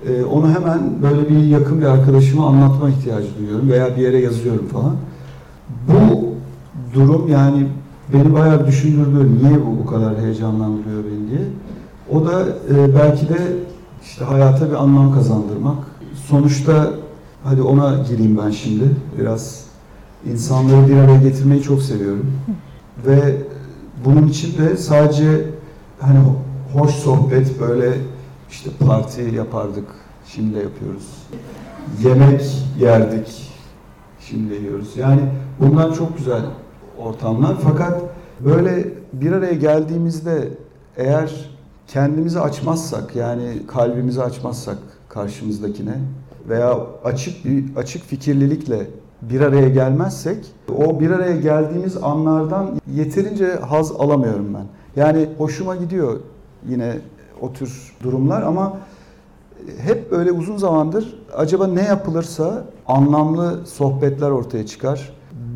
[0.09, 4.67] e, onu hemen böyle bir yakın bir arkadaşıma anlatma ihtiyacı duyuyorum veya bir yere yazıyorum
[4.69, 4.97] falan.
[5.89, 6.29] Bu
[6.95, 7.67] durum yani
[8.13, 9.31] beni bayağı düşündürdü.
[9.43, 11.49] Niye bu bu kadar heyecanlandırıyor beni diye.
[12.11, 12.43] O da
[12.75, 13.39] e, belki de
[14.03, 15.77] işte hayata bir anlam kazandırmak.
[16.27, 16.91] Sonuçta
[17.45, 18.85] hadi ona gireyim ben şimdi.
[19.19, 19.65] Biraz
[20.33, 22.33] insanları bir araya getirmeyi çok seviyorum.
[23.07, 23.37] Ve
[24.05, 25.45] bunun için de sadece
[26.01, 26.19] hani
[26.73, 27.93] hoş sohbet böyle
[28.51, 29.87] işte parti yapardık.
[30.27, 31.07] Şimdi de yapıyoruz.
[32.05, 32.43] Yemek
[32.81, 33.53] yerdik.
[34.21, 34.97] Şimdi yiyoruz.
[34.97, 35.21] Yani
[35.61, 36.43] bunlar çok güzel
[36.99, 37.57] ortamlar.
[37.63, 38.03] Fakat
[38.41, 40.49] böyle bir araya geldiğimizde
[40.97, 41.51] eğer
[41.87, 45.95] kendimizi açmazsak yani kalbimizi açmazsak karşımızdakine
[46.49, 48.87] veya açık bir açık fikirlilikle
[49.23, 54.65] bir araya gelmezsek o bir araya geldiğimiz anlardan yeterince haz alamıyorum ben.
[55.03, 56.21] Yani hoşuma gidiyor
[56.69, 56.99] yine
[57.41, 58.77] o tür durumlar ama
[59.79, 65.13] hep böyle uzun zamandır acaba ne yapılırsa anlamlı sohbetler ortaya çıkar.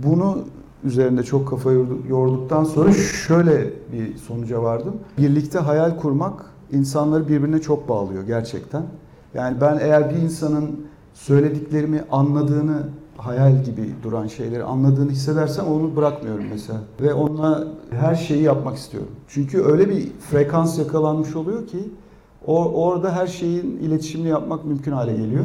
[0.06, 0.38] Bunu
[0.84, 1.72] üzerinde çok kafa
[2.08, 4.94] yorduktan sonra şöyle bir sonuca vardım.
[5.18, 8.82] Birlikte hayal kurmak insanları birbirine çok bağlıyor gerçekten.
[9.34, 12.82] Yani ben eğer bir insanın söylediklerimi anladığını,
[13.16, 16.78] hayal gibi duran şeyleri anladığını hissedersem onu bırakmıyorum mesela.
[17.00, 19.10] Ve onunla her şeyi yapmak istiyorum.
[19.28, 21.78] Çünkü öyle bir frekans yakalanmış oluyor ki
[22.46, 25.44] orada her şeyin iletişimini yapmak mümkün hale geliyor.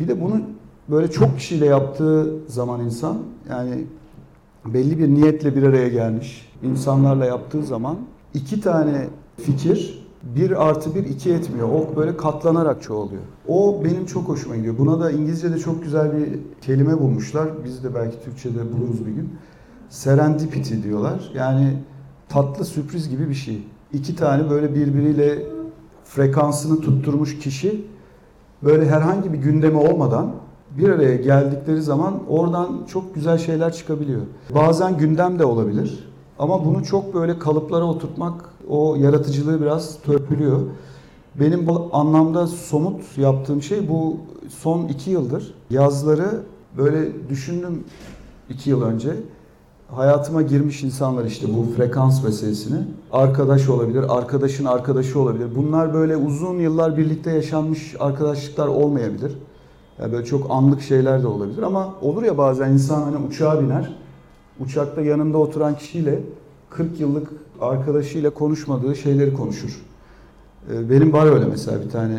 [0.00, 0.40] Bir de bunu
[0.88, 3.16] böyle çok kişiyle yaptığı zaman insan
[3.50, 3.84] yani
[4.66, 7.96] belli bir niyetle bir araya gelmiş insanlarla yaptığı zaman
[8.34, 11.68] iki tane fikir bir artı bir iki etmiyor.
[11.68, 13.22] O böyle katlanarak çoğalıyor.
[13.48, 14.78] O benim çok hoşuma gidiyor.
[14.78, 17.48] Buna da İngilizce'de çok güzel bir kelime bulmuşlar.
[17.64, 19.32] Biz de belki Türkçe'de buluruz bir gün.
[19.88, 21.30] Serendipity diyorlar.
[21.34, 21.76] Yani
[22.28, 23.62] tatlı sürpriz gibi bir şey.
[23.92, 25.42] İki tane böyle birbiriyle
[26.04, 27.84] frekansını tutturmuş kişi
[28.62, 30.32] böyle herhangi bir gündemi olmadan
[30.78, 34.20] bir araya geldikleri zaman oradan çok güzel şeyler çıkabiliyor.
[34.54, 36.08] Bazen gündem de olabilir.
[36.38, 40.60] Ama bunu çok böyle kalıplara oturtmak o yaratıcılığı biraz törpülüyor.
[41.40, 44.16] Benim bu anlamda somut yaptığım şey bu
[44.48, 46.42] son iki yıldır yazları
[46.78, 47.84] böyle düşündüm
[48.50, 49.16] iki yıl önce.
[49.88, 52.78] Hayatıma girmiş insanlar işte bu frekans meselesini.
[53.12, 55.46] Arkadaş olabilir, arkadaşın arkadaşı olabilir.
[55.56, 59.32] Bunlar böyle uzun yıllar birlikte yaşanmış arkadaşlıklar olmayabilir.
[59.98, 63.96] Yani böyle çok anlık şeyler de olabilir ama olur ya bazen insan hani uçağa biner.
[64.60, 66.20] Uçakta yanında oturan kişiyle
[66.70, 67.28] 40 yıllık
[67.60, 69.82] arkadaşıyla konuşmadığı şeyleri konuşur.
[70.72, 72.18] Ee, benim var öyle mesela bir tane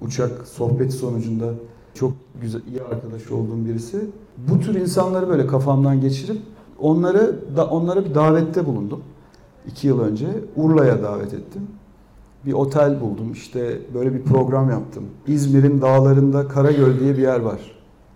[0.00, 1.46] uçak sohbeti sonucunda
[1.94, 4.06] çok güzel iyi arkadaş olduğum birisi.
[4.48, 6.38] Bu tür insanları böyle kafamdan geçirip
[6.78, 9.00] onları da onlara bir davette bulundum.
[9.66, 11.62] iki yıl önce Urla'ya davet ettim.
[12.46, 13.32] Bir otel buldum.
[13.32, 15.04] işte böyle bir program yaptım.
[15.26, 17.60] İzmir'in dağlarında Karagöl diye bir yer var.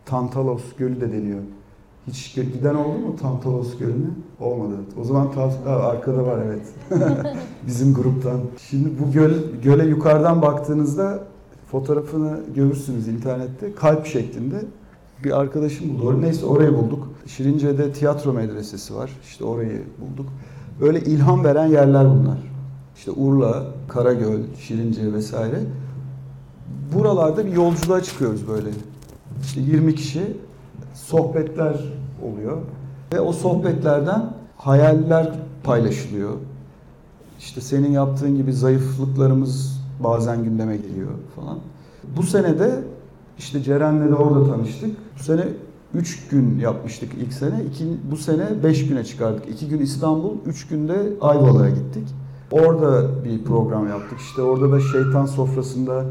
[0.05, 1.41] Tantalos Gölü de deniyor.
[2.07, 4.11] Hiç giden oldu mu Tantalos Gölü'ne?
[4.41, 4.75] Olmadı.
[5.01, 6.63] O zaman ta, arkada var evet.
[7.67, 8.41] Bizim gruptan.
[8.71, 11.25] Şimdi bu göl, göle yukarıdan baktığınızda
[11.67, 13.75] fotoğrafını görürsünüz internette.
[13.75, 14.65] Kalp şeklinde
[15.25, 16.23] bir arkadaşım buldu.
[16.23, 17.09] Neyse orayı bulduk.
[17.27, 19.11] Şirince'de tiyatro medresesi var.
[19.23, 20.27] İşte orayı bulduk.
[20.81, 22.50] Böyle ilham veren yerler bunlar.
[23.01, 25.61] İşte Urla, Karagöl, Şirince vesaire.
[26.95, 28.69] Buralarda bir yolculuğa çıkıyoruz böyle.
[29.43, 30.37] İşte 20 kişi
[30.95, 31.85] sohbetler
[32.23, 32.59] oluyor.
[33.13, 35.33] Ve o sohbetlerden hayaller
[35.65, 36.31] paylaşılıyor.
[37.39, 41.59] İşte senin yaptığın gibi zayıflıklarımız bazen gündeme geliyor falan.
[42.17, 42.85] Bu sene de
[43.39, 44.91] işte Ceren'le de orada tanıştık.
[45.19, 45.45] Bu sene
[45.95, 47.65] 3 gün yapmıştık ilk sene.
[47.71, 49.49] İki, bu sene 5 güne çıkardık.
[49.49, 52.05] 2 gün İstanbul, 3 günde Ayvalık'a gittik.
[52.51, 54.19] Orada bir program yaptık.
[54.19, 56.05] İşte orada da şeytan sofrasında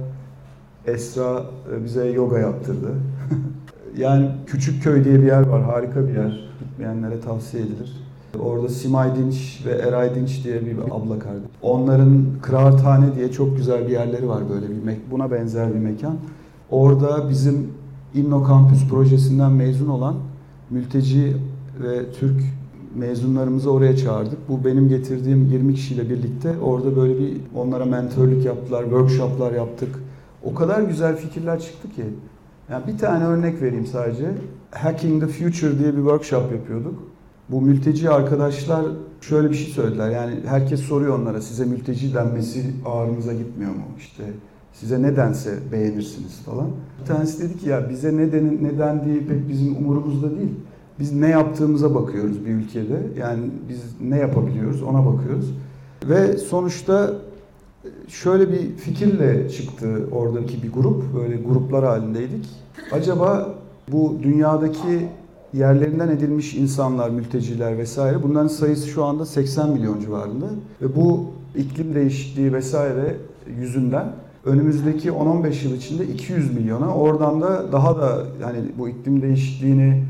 [0.86, 2.93] Esra e, bize yoga yaptırdı.
[3.97, 5.63] yani Küçük Köy diye bir yer var.
[5.63, 6.49] Harika bir yer.
[6.60, 8.10] Gitmeyenlere tavsiye edilir.
[8.39, 11.49] Orada Simay Dinç ve Eray Dinç diye bir abla kardeş.
[11.62, 16.15] Onların Kıraathane diye çok güzel bir yerleri var böyle bir buna benzer bir mekan.
[16.71, 17.67] Orada bizim
[18.13, 20.15] İnno Campus projesinden mezun olan
[20.69, 21.38] mülteci
[21.84, 22.41] ve Türk
[22.95, 24.49] mezunlarımızı oraya çağırdık.
[24.49, 29.89] Bu benim getirdiğim 20 kişiyle birlikte orada böyle bir onlara mentörlük yaptılar, workshoplar yaptık.
[30.43, 32.04] O kadar güzel fikirler çıktı ki.
[32.71, 34.32] Yani bir tane örnek vereyim sadece.
[34.71, 37.04] Hacking the Future diye bir workshop yapıyorduk.
[37.49, 38.86] Bu mülteci arkadaşlar
[39.21, 40.10] şöyle bir şey söylediler.
[40.10, 43.82] Yani herkes soruyor onlara size mülteci denmesi ağrınıza gitmiyor mu?
[43.97, 44.23] İşte
[44.73, 46.67] size nedense beğenirsiniz falan.
[47.02, 50.54] Bir tanesi dedi ki ya bize neden, neden diye pek bizim umurumuzda değil.
[51.00, 53.02] Biz ne yaptığımıza bakıyoruz bir ülkede.
[53.20, 55.54] Yani biz ne yapabiliyoruz ona bakıyoruz.
[56.10, 57.14] Ve sonuçta
[58.08, 61.04] şöyle bir fikirle çıktı oradaki bir grup.
[61.16, 62.46] Böyle gruplar halindeydik.
[62.92, 63.56] Acaba
[63.92, 65.08] bu dünyadaki
[65.54, 70.46] yerlerinden edilmiş insanlar, mülteciler vesaire bunların sayısı şu anda 80 milyon civarında.
[70.82, 73.16] Ve bu iklim değişikliği vesaire
[73.60, 74.06] yüzünden
[74.46, 80.04] önümüzdeki 10-15 yıl içinde 200 milyona oradan da daha da yani bu iklim değişikliğini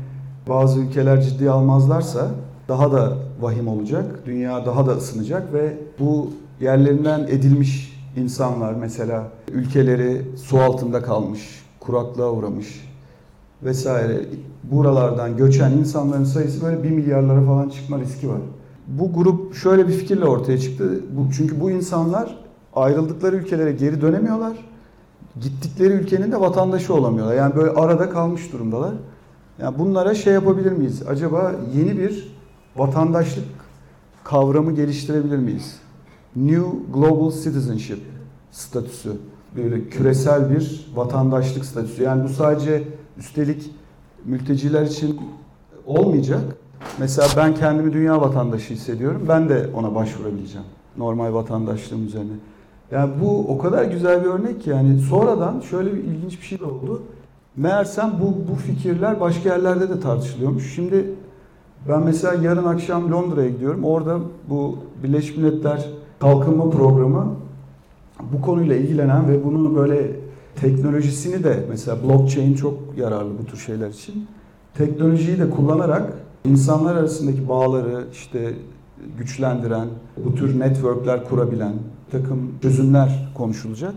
[0.50, 2.30] bazı ülkeler ciddiye almazlarsa
[2.68, 4.04] daha da vahim olacak.
[4.26, 12.32] Dünya daha da ısınacak ve bu yerlerinden edilmiş insanlar mesela ülkeleri su altında kalmış, kuraklığa
[12.32, 12.88] uğramış
[13.62, 14.20] vesaire
[14.64, 18.40] buralardan göçen insanların sayısı böyle 1 milyarlara falan çıkma riski var.
[18.88, 21.00] Bu grup şöyle bir fikirle ortaya çıktı.
[21.36, 22.38] Çünkü bu insanlar
[22.74, 24.56] ayrıldıkları ülkelere geri dönemiyorlar.
[25.40, 27.34] Gittikleri ülkenin de vatandaşı olamıyorlar.
[27.34, 28.92] Yani böyle arada kalmış durumdalar.
[29.62, 31.02] Yani bunlara şey yapabilir miyiz?
[31.08, 32.36] Acaba yeni bir
[32.76, 33.44] vatandaşlık
[34.24, 35.80] kavramı geliştirebilir miyiz?
[36.36, 37.98] New Global Citizenship
[38.50, 39.12] statüsü.
[39.56, 42.02] Böyle küresel bir vatandaşlık statüsü.
[42.02, 42.82] Yani bu sadece
[43.18, 43.70] üstelik
[44.24, 45.20] mülteciler için
[45.86, 46.42] olmayacak.
[46.98, 49.24] Mesela ben kendimi dünya vatandaşı hissediyorum.
[49.28, 50.66] Ben de ona başvurabileceğim.
[50.96, 52.32] Normal vatandaşlığım üzerine.
[52.90, 56.58] Yani bu o kadar güzel bir örnek ki yani sonradan şöyle bir ilginç bir şey
[56.58, 57.02] de oldu.
[57.56, 60.74] Meğersem bu, bu fikirler başka yerlerde de tartışılıyormuş.
[60.74, 61.06] Şimdi
[61.88, 63.84] ben mesela yarın akşam Londra'ya gidiyorum.
[63.84, 65.88] Orada bu Birleşmiş Milletler
[66.20, 67.34] Kalkınma Programı
[68.32, 70.16] bu konuyla ilgilenen ve bunun böyle
[70.56, 74.26] teknolojisini de mesela blockchain çok yararlı bu tür şeyler için.
[74.74, 76.12] Teknolojiyi de kullanarak
[76.44, 78.54] insanlar arasındaki bağları işte
[79.18, 79.88] güçlendiren,
[80.24, 81.72] bu tür networkler kurabilen,
[82.12, 83.94] takım çözümler konuşulacak.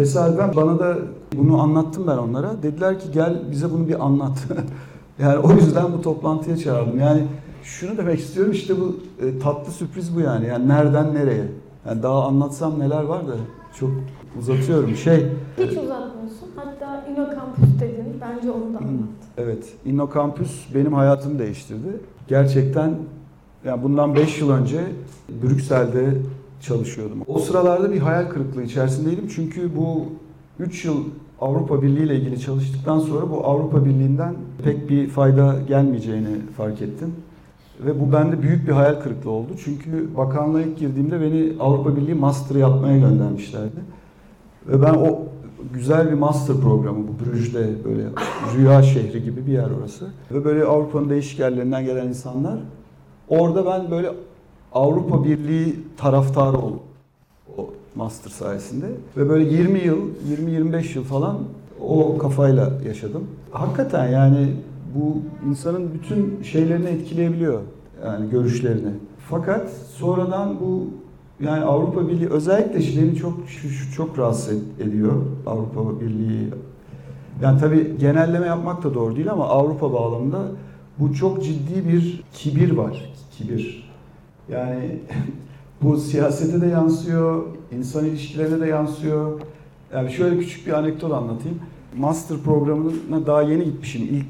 [0.00, 0.96] Tesadüfen bana da
[1.36, 2.62] bunu anlattım ben onlara.
[2.62, 4.38] Dediler ki gel bize bunu bir anlat.
[5.18, 6.98] yani o yüzden bu toplantıya çağırdım.
[6.98, 7.22] Yani
[7.62, 10.46] şunu demek istiyorum işte bu e, tatlı sürpriz bu yani.
[10.46, 11.44] Yani nereden nereye?
[11.86, 13.32] Yani daha anlatsam neler var da
[13.78, 13.90] çok
[14.38, 14.96] uzatıyorum.
[14.96, 15.26] Şey
[15.58, 16.48] Hiç uzatmıyorsun.
[16.56, 18.20] Hatta İnokampüs dedin.
[18.20, 19.08] Bence onu da anlat.
[19.38, 22.00] Evet, İnnokampüs benim hayatımı değiştirdi.
[22.28, 22.94] Gerçekten
[23.64, 24.80] yani bundan 5 yıl önce
[25.42, 26.14] Brüksel'de
[26.60, 27.18] çalışıyordum.
[27.26, 29.28] O sıralarda bir hayal kırıklığı içerisindeydim.
[29.28, 30.06] Çünkü bu
[30.58, 31.04] 3 yıl
[31.40, 37.14] Avrupa Birliği ile ilgili çalıştıktan sonra bu Avrupa Birliği'nden pek bir fayda gelmeyeceğini fark ettim.
[37.86, 39.48] Ve bu bende büyük bir hayal kırıklığı oldu.
[39.64, 43.80] Çünkü bakanlığa ilk girdiğimde beni Avrupa Birliği Master yapmaya göndermişlerdi.
[44.68, 45.18] Ve ben o
[45.72, 48.02] güzel bir master programı bu Brüj'de böyle
[48.56, 50.06] rüya şehri gibi bir yer orası.
[50.30, 52.58] Ve böyle Avrupa'nın değişik yerlerinden gelen insanlar.
[53.28, 54.12] Orada ben böyle
[54.72, 56.80] Avrupa Birliği taraftarı oldum
[57.58, 58.86] o master sayesinde.
[59.16, 59.98] Ve böyle 20 yıl,
[60.30, 61.38] 20-25 yıl falan
[61.80, 63.26] o kafayla yaşadım.
[63.50, 64.48] Hakikaten yani
[64.94, 65.16] bu
[65.50, 67.60] insanın bütün şeylerini etkileyebiliyor.
[68.06, 68.90] Yani görüşlerini.
[69.30, 70.86] Fakat sonradan bu
[71.44, 73.34] yani Avrupa Birliği özellikle beni çok
[73.96, 75.12] çok rahatsız ediyor
[75.46, 76.48] Avrupa Birliği.
[77.42, 80.42] Yani tabii genelleme yapmak da doğru değil ama Avrupa bağlamında
[80.98, 83.12] bu çok ciddi bir kibir var.
[83.38, 83.79] Kibir.
[84.52, 84.98] Yani
[85.82, 89.40] bu siyasete de yansıyor, insan ilişkilerine de yansıyor.
[89.94, 91.58] Yani şöyle küçük bir anekdot anlatayım.
[91.96, 94.02] Master programına daha yeni gitmişim.
[94.02, 94.26] İlk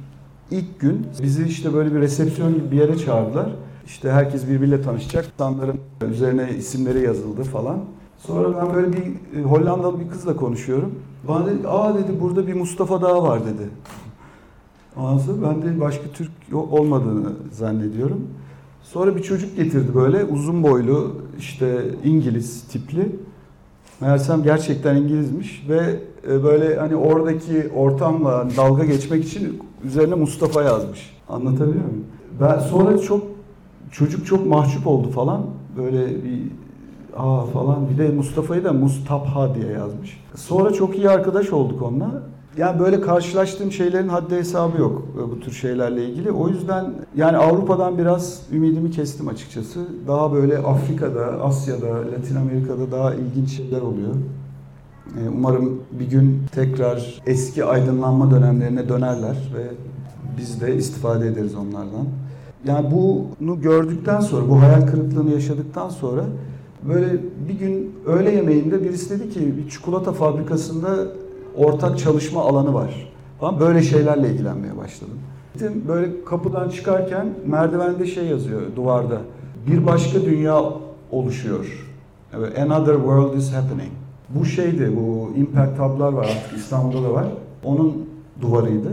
[0.50, 3.50] ilk gün bizi işte böyle bir resepsiyon gibi bir yere çağırdılar.
[3.86, 5.26] İşte herkes birbiriyle tanışacak.
[5.34, 5.80] İnsanların
[6.10, 7.78] üzerine isimleri yazıldı falan.
[8.18, 10.94] Sonra ben böyle bir e, Hollandalı bir kızla konuşuyorum.
[11.28, 13.68] Bana dedi, aa dedi burada bir Mustafa Dağ var dedi.
[14.96, 18.26] Ondan sonra ben de başka Türk olmadığını zannediyorum.
[18.82, 23.16] Sonra bir çocuk getirdi böyle uzun boylu işte İngiliz tipli.
[24.00, 31.16] Meğersem gerçekten İngilizmiş ve e, böyle hani oradaki ortamla dalga geçmek için üzerine Mustafa yazmış.
[31.28, 32.04] Anlatabiliyor muyum?
[32.40, 33.22] Ben sonra çok
[33.90, 35.46] çocuk çok mahcup oldu falan.
[35.76, 36.40] Böyle bir
[37.16, 40.20] aa falan bir de Mustafa'yı da Mustapha diye yazmış.
[40.34, 42.22] Sonra çok iyi arkadaş olduk onunla.
[42.56, 46.30] Yani böyle karşılaştığım şeylerin haddi hesabı yok e, bu tür şeylerle ilgili.
[46.30, 49.80] O yüzden yani Avrupa'dan biraz ümidimi kestim açıkçası.
[50.08, 54.14] Daha böyle Afrika'da, Asya'da, Latin Amerika'da daha ilginç şeyler oluyor.
[55.06, 59.62] E, umarım bir gün tekrar eski aydınlanma dönemlerine dönerler ve
[60.38, 62.06] biz de istifade ederiz onlardan.
[62.66, 66.24] Yani bunu gördükten sonra, bu hayal kırıklığını yaşadıktan sonra
[66.88, 67.12] böyle
[67.48, 71.06] bir gün öğle yemeğinde birisi dedi ki bir çikolata fabrikasında
[71.56, 73.12] ortak çalışma alanı var.
[73.40, 75.18] Falan böyle şeylerle ilgilenmeye başladım.
[75.52, 79.18] Gittim böyle kapıdan çıkarken merdivende şey yazıyor duvarda.
[79.66, 80.64] Bir başka dünya
[81.10, 81.86] oluşuyor.
[82.58, 83.90] Another world is happening.
[84.28, 87.26] Bu şeydi, bu impact hub'lar var artık İstanbul'da da var.
[87.64, 88.06] Onun
[88.40, 88.90] duvarıydı.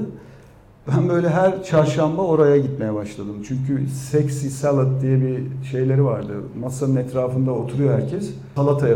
[0.87, 3.35] Ben böyle her çarşamba oraya gitmeye başladım.
[3.47, 6.33] Çünkü sexy salad diye bir şeyleri vardı.
[6.59, 8.29] Masanın etrafında oturuyor herkes.
[8.55, 8.87] Salata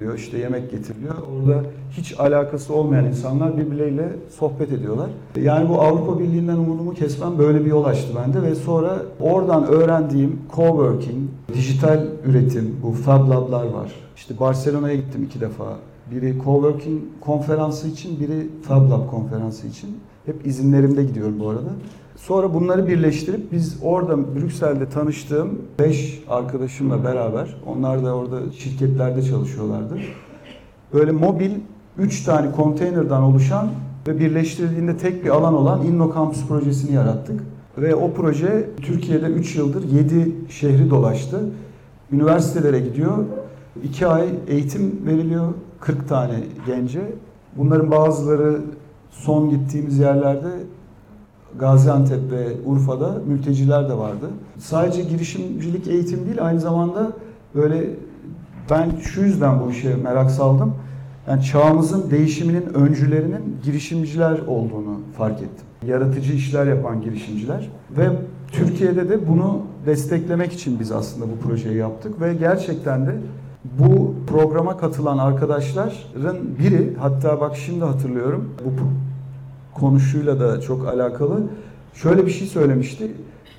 [0.00, 1.14] yapılıyor, işte yemek getiriliyor.
[1.14, 4.08] Orada hiç alakası olmayan insanlar birbirleriyle
[4.38, 5.10] sohbet ediyorlar.
[5.42, 10.38] Yani bu Avrupa Birliği'nden umudumu kesmem böyle bir yol açtı bende ve sonra oradan öğrendiğim
[10.56, 13.92] coworking, dijital üretim, bu Fab Lab'lar var.
[14.16, 15.64] İşte Barcelona'ya gittim iki defa.
[16.10, 19.90] Biri coworking konferansı için, biri Fab Lab konferansı için.
[20.26, 21.70] Hep izinlerimde gidiyorum bu arada.
[22.26, 29.98] Sonra bunları birleştirip biz orada Brüksel'de tanıştığım 5 arkadaşımla beraber, onlar da orada şirketlerde çalışıyorlardı.
[30.94, 31.50] Böyle mobil
[31.98, 33.68] 3 tane konteynerdan oluşan
[34.06, 37.40] ve birleştirildiğinde tek bir alan olan Inno Campus projesini yarattık.
[37.78, 41.40] Ve o proje Türkiye'de 3 yıldır 7 şehri dolaştı.
[42.12, 43.24] Üniversitelere gidiyor.
[43.84, 46.34] 2 ay eğitim veriliyor 40 tane
[46.66, 47.00] gence.
[47.56, 48.60] Bunların bazıları
[49.10, 50.48] son gittiğimiz yerlerde
[51.58, 54.26] Gaziantep ve Urfa'da mülteciler de vardı.
[54.58, 57.12] Sadece girişimcilik eğitim değil aynı zamanda
[57.54, 57.90] böyle
[58.70, 60.74] ben şu yüzden bu işe merak saldım.
[61.28, 65.66] Yani çağımızın değişiminin öncülerinin girişimciler olduğunu fark ettim.
[65.86, 68.08] Yaratıcı işler yapan girişimciler ve
[68.52, 73.14] Türkiye'de de bunu desteklemek için biz aslında bu projeyi yaptık ve gerçekten de
[73.78, 78.70] bu programa katılan arkadaşların biri hatta bak şimdi hatırlıyorum bu
[79.80, 81.42] konuşuyla da çok alakalı.
[81.94, 83.10] Şöyle bir şey söylemişti.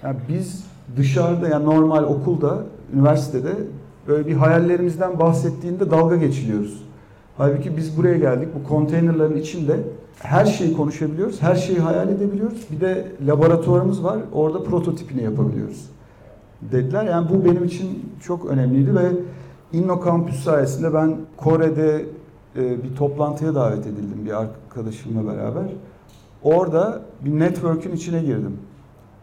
[0.03, 0.63] Yani biz
[0.97, 2.63] dışarıda yani normal okulda,
[2.93, 3.51] üniversitede
[4.07, 6.83] böyle bir hayallerimizden bahsettiğinde dalga geçiliyoruz.
[7.37, 8.49] Halbuki biz buraya geldik.
[8.59, 9.79] Bu konteynerların içinde
[10.19, 12.67] her şeyi konuşabiliyoruz, her şeyi hayal edebiliyoruz.
[12.71, 14.17] Bir de laboratuvarımız var.
[14.33, 15.85] Orada prototipini yapabiliyoruz.
[16.61, 17.03] Dediler.
[17.03, 19.11] Yani bu benim için çok önemliydi ve
[19.73, 22.05] Inno Campus sayesinde ben Kore'de
[22.55, 25.63] e, bir toplantıya davet edildim bir arkadaşımla beraber.
[26.43, 28.57] Orada bir network'ün içine girdim.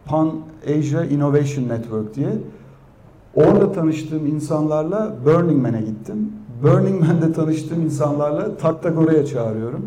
[0.05, 0.31] Pan
[0.63, 2.29] Asia Innovation Network diye.
[3.35, 6.33] Orada tanıştığım insanlarla Burning Man'e gittim.
[6.63, 9.85] Burning Man'de tanıştığım insanlarla Taktagora'ya çağırıyorum.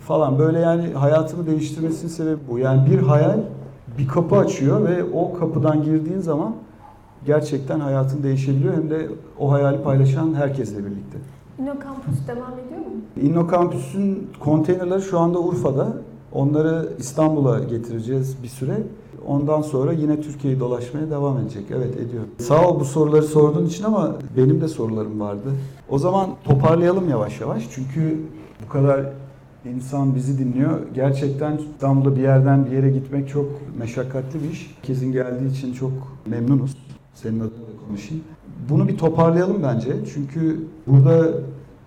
[0.00, 2.58] Falan böyle yani hayatımı değiştirmesinin sebebi bu.
[2.58, 3.38] Yani bir hayal
[3.98, 6.54] bir kapı açıyor ve o kapıdan girdiğin zaman
[7.26, 11.18] gerçekten hayatın değişebiliyor hem de o hayali paylaşan herkesle birlikte.
[11.58, 12.92] Inno Campus devam ediyor mu?
[13.22, 15.92] Inno Campus'un konteynerleri şu anda Urfa'da.
[16.32, 18.82] Onları İstanbul'a getireceğiz bir süre.
[19.26, 21.64] Ondan sonra yine Türkiye'yi dolaşmaya devam edecek.
[21.70, 22.24] Evet ediyor.
[22.38, 25.48] Sağ ol bu soruları sorduğun için ama benim de sorularım vardı.
[25.88, 27.68] O zaman toparlayalım yavaş yavaş.
[27.70, 28.20] Çünkü
[28.64, 29.06] bu kadar
[29.64, 30.80] insan bizi dinliyor.
[30.94, 33.46] Gerçekten İstanbul'da bir yerden bir yere gitmek çok
[33.78, 34.74] meşakkatli bir iş.
[34.76, 35.92] Herkesin geldiği için çok
[36.26, 36.76] memnunuz.
[37.14, 38.24] Senin adına da konuşayım.
[38.68, 39.96] Bunu bir toparlayalım bence.
[40.14, 41.28] Çünkü burada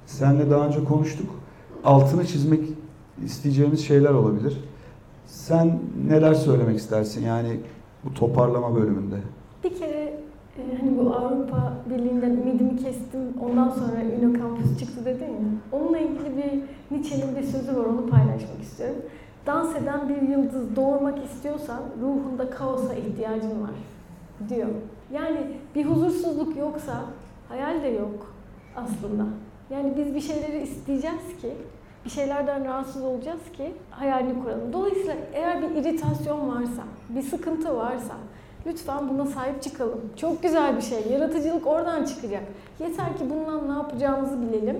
[0.05, 1.29] seninle daha önce konuştuk.
[1.83, 2.59] Altını çizmek
[3.26, 4.63] isteyeceğimiz şeyler olabilir.
[5.26, 7.59] Sen neler söylemek istersin yani
[8.05, 9.15] bu toparlama bölümünde?
[9.63, 10.13] Bir kere
[10.57, 15.49] e, hani bu Avrupa Birliği'nden ümidimi kestim, ondan sonra Inno Campus çıktı dedin ya.
[15.71, 16.61] Onunla ilgili bir
[16.91, 18.97] Nietzsche'nin bir sözü var, onu paylaşmak istiyorum.
[19.45, 23.76] Dans eden bir yıldız doğurmak istiyorsan ruhunda kaosa ihtiyacın var
[24.49, 24.69] diyor.
[25.13, 25.38] Yani
[25.76, 26.93] bir huzursuzluk yoksa
[27.49, 28.34] hayal de yok
[28.76, 29.26] aslında.
[29.69, 31.53] Yani biz bir şeyleri isteyeceğiz ki,
[32.05, 34.73] bir şeylerden rahatsız olacağız ki hayalini kuralım.
[34.73, 38.13] Dolayısıyla eğer bir iritasyon varsa, bir sıkıntı varsa
[38.65, 40.01] lütfen buna sahip çıkalım.
[40.15, 41.07] Çok güzel bir şey.
[41.11, 42.43] Yaratıcılık oradan çıkacak.
[42.79, 44.77] Yeter ki bundan ne yapacağımızı bilelim.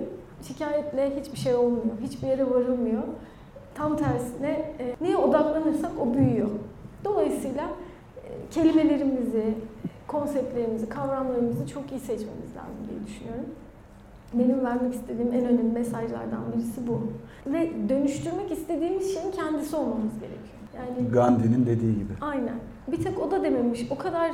[0.48, 1.98] Şikayetle hiçbir şey olmuyor.
[2.02, 3.02] Hiçbir yere varılmıyor.
[3.74, 6.48] Tam tersine e, neye odaklanırsak o büyüyor.
[7.04, 7.64] Dolayısıyla
[8.24, 9.54] e, kelimelerimizi,
[10.06, 13.46] konseptlerimizi, kavramlarımızı çok iyi seçmemiz lazım diye düşünüyorum.
[14.38, 17.00] Benim vermek istediğim en önemli mesajlardan birisi bu.
[17.46, 20.54] Ve dönüştürmek istediğimiz şeyin kendisi olmamız gerekiyor.
[20.76, 22.12] Yani Gandhi'nin dediği gibi.
[22.20, 22.54] aynen.
[22.88, 23.86] Bir tek o da dememiş.
[23.90, 24.30] O kadar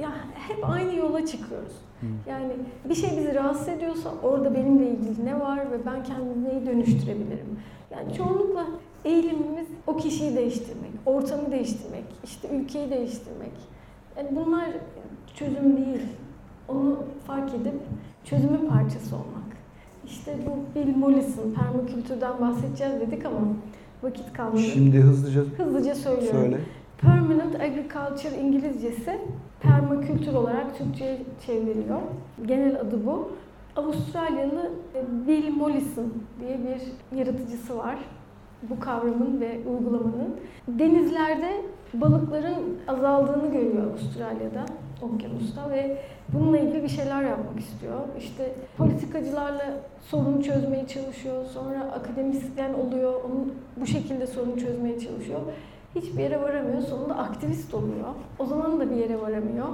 [0.00, 1.72] ya hep aynı yola çıkıyoruz.
[2.28, 2.52] Yani
[2.88, 7.58] bir şey bizi rahatsız ediyorsa orada benimle ilgili ne var ve ben kendimi neyi dönüştürebilirim?
[7.90, 8.66] Yani çoğunlukla
[9.04, 13.52] eğilimimiz o kişiyi değiştirmek, ortamı değiştirmek, işte ülkeyi değiştirmek.
[14.16, 14.64] Yani bunlar
[15.34, 16.02] çözüm değil.
[16.68, 17.74] Onu fark edip
[18.24, 19.50] çözümün parçası olmak.
[20.06, 23.38] İşte bu Bill Mollison, permakültürden bahsedeceğiz dedik ama
[24.02, 24.58] vakit kalmadı.
[24.58, 26.40] Şimdi hızlıca Hızlıca söylüyorum.
[26.40, 26.58] söyle.
[26.98, 29.18] Permanent Agriculture İngilizcesi
[29.60, 32.00] permakültür olarak Türkçe'ye çevriliyor.
[32.46, 33.30] Genel adı bu.
[33.76, 34.70] Avustralyalı
[35.28, 37.98] Bill Mollison diye bir yaratıcısı var.
[38.70, 40.36] Bu kavramın ve uygulamanın.
[40.68, 41.62] Denizlerde
[41.94, 44.66] balıkların azaldığını görüyor Avustralya'da,
[45.02, 45.96] okyanusta ve
[46.32, 48.00] bununla ilgili bir şeyler yapmak istiyor.
[48.18, 49.64] İşte politikacılarla
[50.02, 51.44] sorunu çözmeye çalışıyor.
[51.54, 53.12] Sonra akademisyen oluyor.
[53.24, 55.40] Onun bu şekilde sorunu çözmeye çalışıyor
[55.94, 56.82] hiçbir yere varamıyor.
[56.82, 58.08] Sonunda aktivist oluyor.
[58.38, 59.68] O zaman da bir yere varamıyor.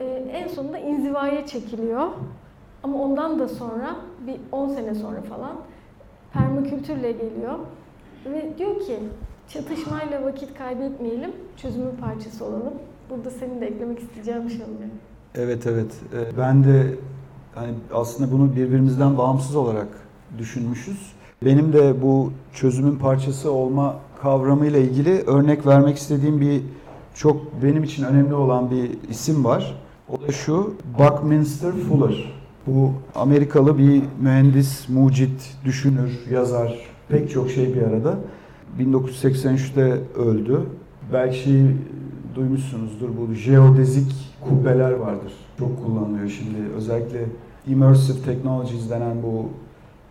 [0.00, 2.08] Ee, en sonunda inzivaya çekiliyor.
[2.82, 3.96] Ama ondan da sonra
[4.26, 5.56] bir 10 sene sonra falan
[6.32, 7.58] permakültürle geliyor.
[8.26, 8.98] Ve diyor ki
[9.48, 12.74] çatışmayla vakit kaybetmeyelim, çözümün parçası olalım.
[13.12, 14.88] Burada senin de eklemek isteyeceğin bir şey olacak.
[15.34, 15.92] Evet evet.
[16.14, 16.86] Ee, Ben de
[17.54, 19.88] hani aslında bunu birbirimizden bağımsız olarak
[20.38, 21.12] düşünmüşüz.
[21.44, 26.62] Benim de bu çözümün parçası olma kavramıyla ilgili örnek vermek istediğim bir
[27.14, 29.76] çok benim için önemli olan bir isim var.
[30.08, 32.32] O da şu Buckminster Fuller.
[32.66, 38.18] Bu Amerikalı bir mühendis, mucit, düşünür, yazar, pek çok şey bir arada.
[38.78, 40.60] 1983'te öldü.
[41.12, 41.76] Belki
[42.34, 45.32] duymuşsunuzdur bu jeodezik kubbeler vardır.
[45.58, 46.58] Çok kullanılıyor şimdi.
[46.76, 47.24] Özellikle
[47.66, 49.48] immersive technologies denen bu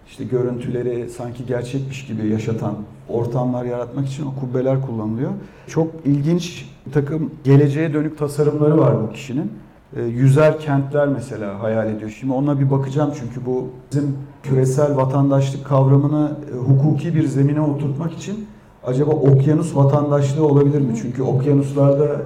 [0.07, 2.76] işte görüntüleri sanki gerçekmiş gibi yaşatan
[3.09, 5.32] ortamlar yaratmak için o kubbeler kullanılıyor.
[5.67, 9.51] Çok ilginç bir takım geleceğe dönük tasarımları var bu kişinin.
[9.95, 12.11] E, yüzer kentler mesela hayal ediyor.
[12.19, 18.13] Şimdi ona bir bakacağım çünkü bu bizim küresel vatandaşlık kavramını e, hukuki bir zemine oturtmak
[18.13, 18.47] için
[18.84, 20.93] acaba okyanus vatandaşlığı olabilir mi?
[21.01, 22.21] Çünkü okyanuslarda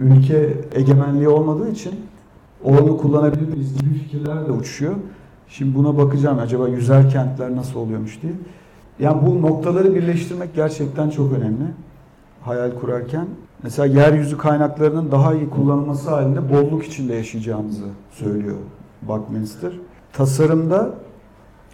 [0.00, 1.92] ülke egemenliği olmadığı için
[2.64, 4.94] onu kullanabilir miyiz gibi fikirler de uçuşuyor.
[5.48, 8.32] Şimdi buna bakacağım acaba yüzer kentler nasıl oluyormuş diye.
[8.98, 11.64] Yani bu noktaları birleştirmek gerçekten çok önemli.
[12.42, 13.26] Hayal kurarken.
[13.62, 18.56] Mesela yeryüzü kaynaklarının daha iyi kullanılması halinde bolluk içinde yaşayacağımızı söylüyor
[19.02, 19.72] Buckminster.
[20.12, 20.90] Tasarımda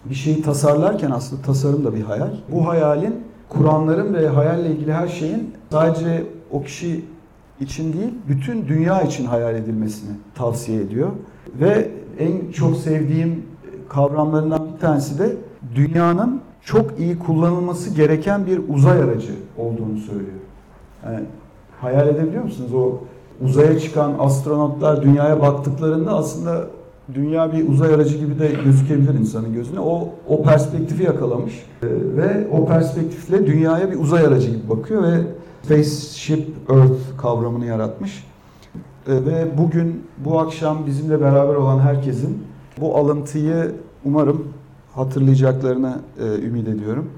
[0.05, 2.31] bir şeyi tasarlarken aslında tasarım da bir hayal.
[2.51, 3.15] Bu hayalin
[3.49, 7.05] kuranların ve hayalle ilgili her şeyin sadece o kişi
[7.59, 11.09] için değil, bütün dünya için hayal edilmesini tavsiye ediyor.
[11.59, 13.45] Ve en çok sevdiğim
[13.89, 15.35] kavramlarından bir tanesi de
[15.75, 20.39] dünyanın çok iyi kullanılması gereken bir uzay aracı olduğunu söylüyor.
[21.05, 21.19] Yani
[21.81, 22.73] hayal edebiliyor musunuz?
[22.73, 22.99] O
[23.45, 26.67] uzaya çıkan astronotlar dünyaya baktıklarında aslında
[27.13, 29.79] dünya bir uzay aracı gibi de gözükebilir insanın gözüne.
[29.79, 35.21] O o perspektifi yakalamış ee, ve o perspektifle dünyaya bir uzay aracı gibi bakıyor ve
[35.63, 38.23] Spaceship Earth kavramını yaratmış.
[39.07, 42.43] Ee, ve bugün bu akşam bizimle beraber olan herkesin
[42.81, 43.71] bu alıntıyı
[44.05, 44.47] umarım
[44.95, 47.09] hatırlayacaklarını e, ümit ediyorum.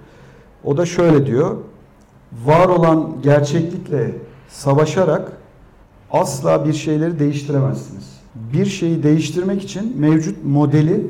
[0.63, 1.57] O da şöyle diyor.
[2.45, 4.15] Var olan gerçeklikle
[4.49, 5.31] savaşarak
[6.11, 8.14] asla bir şeyleri değiştiremezsiniz.
[8.53, 11.07] Bir şeyi değiştirmek için mevcut modeli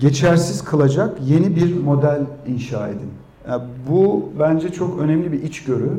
[0.00, 3.10] geçersiz kılacak yeni bir model inşa edin.
[3.48, 5.90] Yani bu bence çok önemli bir içgörü.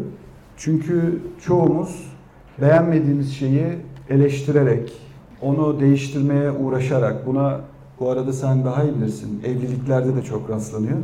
[0.57, 2.13] Çünkü çoğumuz
[2.61, 3.67] beğenmediğimiz şeyi
[4.09, 4.93] eleştirerek,
[5.41, 7.59] onu değiştirmeye uğraşarak, buna
[7.99, 10.97] bu arada sen daha iyi bilirsin, evliliklerde de çok rastlanıyor.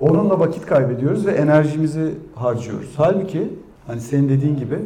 [0.00, 2.92] Onunla vakit kaybediyoruz ve enerjimizi harcıyoruz.
[2.96, 3.48] Halbuki
[3.86, 4.78] hani senin dediğin gibi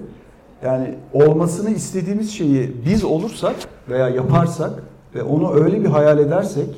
[0.65, 3.57] yani olmasını istediğimiz şeyi biz olursak
[3.89, 4.83] veya yaparsak
[5.15, 6.69] ve onu öyle bir hayal edersek,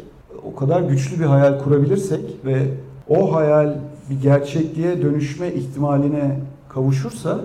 [0.53, 2.63] o kadar güçlü bir hayal kurabilirsek ve
[3.09, 3.75] o hayal
[4.11, 7.41] bir gerçekliğe dönüşme ihtimaline kavuşursa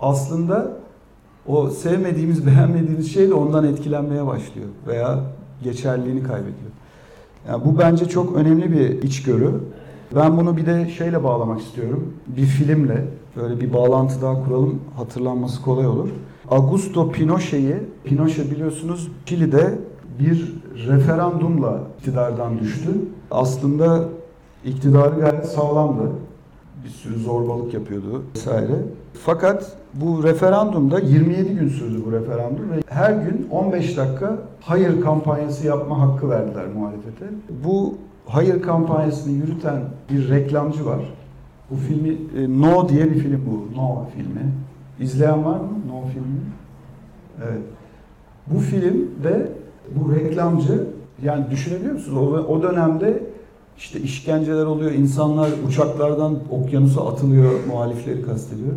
[0.00, 0.72] aslında
[1.46, 5.18] o sevmediğimiz, beğenmediğimiz şey de ondan etkilenmeye başlıyor veya
[5.62, 6.70] geçerliliğini kaybediyor.
[7.48, 9.50] Yani bu bence çok önemli bir içgörü.
[10.14, 12.14] Ben bunu bir de şeyle bağlamak istiyorum.
[12.26, 13.04] Bir filmle
[13.36, 16.08] böyle bir bağlantı daha kuralım hatırlanması kolay olur.
[16.50, 19.78] Augusto Pinochet'i, Pinochet biliyorsunuz Şili'de
[20.18, 20.54] bir
[20.88, 22.90] referandumla iktidardan düştü.
[23.30, 24.04] Aslında
[24.64, 26.10] iktidarı gayet sağlamdı.
[26.84, 28.74] Bir sürü zorbalık yapıyordu vesaire.
[29.24, 35.66] Fakat bu referandumda 27 gün sürdü bu referandum ve her gün 15 dakika hayır kampanyası
[35.66, 37.26] yapma hakkı verdiler muhalefete.
[37.64, 37.94] Bu
[38.26, 41.00] hayır kampanyasını yürüten bir reklamcı var.
[41.70, 43.76] Bu filmi e, No diye bir film bu.
[43.76, 44.52] No filmi.
[45.00, 46.40] İzleyen var mı No filmi?
[47.44, 47.62] Evet.
[48.46, 49.52] Bu filmde
[49.96, 50.86] bu reklamcı
[51.22, 52.18] yani düşünebiliyor musunuz?
[52.18, 53.22] O, o dönemde
[53.78, 58.74] işte işkenceler oluyor, insanlar uçaklardan okyanusa atılıyor, muhalifleri kastediyor.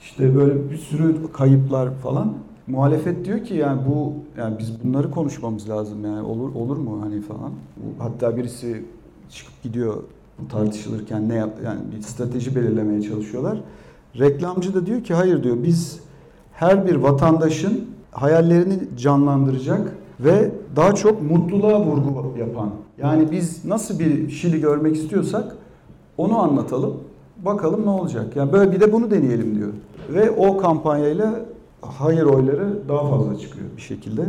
[0.00, 2.34] İşte böyle bir sürü kayıplar falan.
[2.66, 7.20] Muhalefet diyor ki yani bu yani biz bunları konuşmamız lazım yani olur olur mu hani
[7.20, 7.52] falan.
[7.98, 8.84] Hatta birisi
[9.30, 10.02] çıkıp gidiyor
[10.48, 13.60] tartışılırken ne yap yani bir strateji belirlemeye çalışıyorlar.
[14.18, 16.00] Reklamcı da diyor ki hayır diyor biz
[16.52, 22.70] her bir vatandaşın hayallerini canlandıracak ve daha çok mutluluğa vurgu yapan.
[22.98, 25.56] Yani biz nasıl bir Şili görmek istiyorsak
[26.18, 26.94] onu anlatalım.
[27.44, 28.36] Bakalım ne olacak.
[28.36, 29.72] Yani böyle bir de bunu deneyelim diyor.
[30.14, 31.40] Ve o kampanyayla
[31.82, 34.22] hayır oyları daha fazla çıkıyor bir şekilde.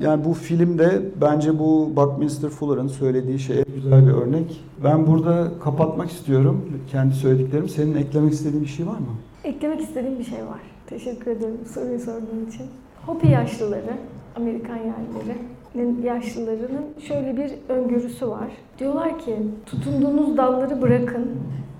[0.00, 4.60] Yani bu filmde bence bu Buckminster Fuller'ın söylediği şeye güzel bir örnek.
[4.84, 7.68] Ben burada kapatmak istiyorum kendi söylediklerim.
[7.68, 9.06] Senin eklemek istediğin bir şey var mı?
[9.44, 10.60] Eklemek istediğim bir şey var.
[10.86, 12.66] Teşekkür ederim soruyu sorduğun için.
[13.06, 13.92] Hopi yaşlıları,
[14.36, 18.48] Amerikan yerlileri, yaşlılarının şöyle bir öngörüsü var.
[18.78, 19.36] Diyorlar ki
[19.66, 21.30] tutunduğunuz dalları bırakın,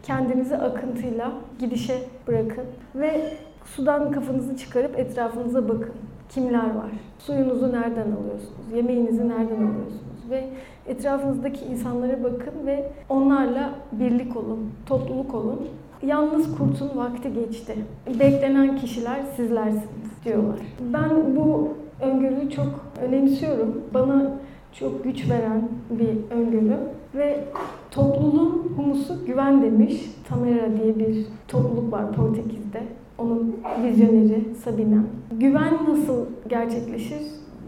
[0.02, 1.94] kendinizi akıntıyla gidişe
[2.26, 2.64] bırakın
[2.94, 3.34] ve
[3.76, 5.94] sudan kafanızı çıkarıp etrafınıza bakın.
[6.28, 6.90] Kimler var?
[7.18, 8.74] Suyunuzu nereden alıyorsunuz?
[8.74, 10.30] Yemeğinizi nereden alıyorsunuz?
[10.30, 10.44] Ve
[10.86, 15.60] etrafınızdaki insanlara bakın ve onlarla birlik olun, topluluk olun.
[16.02, 17.74] Yalnız kurtun vakti geçti.
[18.20, 20.58] Beklenen kişiler sizlersiniz diyorlar.
[20.92, 21.68] Ben bu
[22.00, 23.82] öngörüyü çok önemsiyorum.
[23.94, 24.32] Bana
[24.72, 26.76] çok güç veren bir öngörü
[27.14, 27.44] ve
[27.90, 30.10] topluluğun humusu güven demiş.
[30.28, 32.82] Tamera diye bir topluluk var Portekiz'de.
[33.18, 35.02] Onun vizyoneri Sabina.
[35.32, 37.20] Güven nasıl gerçekleşir?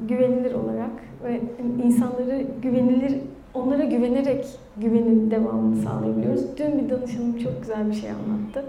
[0.09, 0.91] Güvenilir olarak
[1.25, 1.41] ve
[1.85, 3.19] insanları güvenilir
[3.55, 4.47] onlara güvenerek
[4.77, 6.45] güvenin devamını sağlayabiliyoruz.
[6.59, 8.65] Dün bir danışanım çok güzel bir şey anlattı.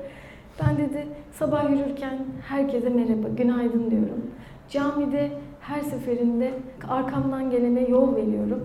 [0.63, 2.17] Ben dedi sabah yürürken
[2.47, 4.25] herkese merhaba, günaydın diyorum.
[4.69, 6.51] Camide her seferinde
[6.89, 8.59] arkamdan gelene yol veriyorum.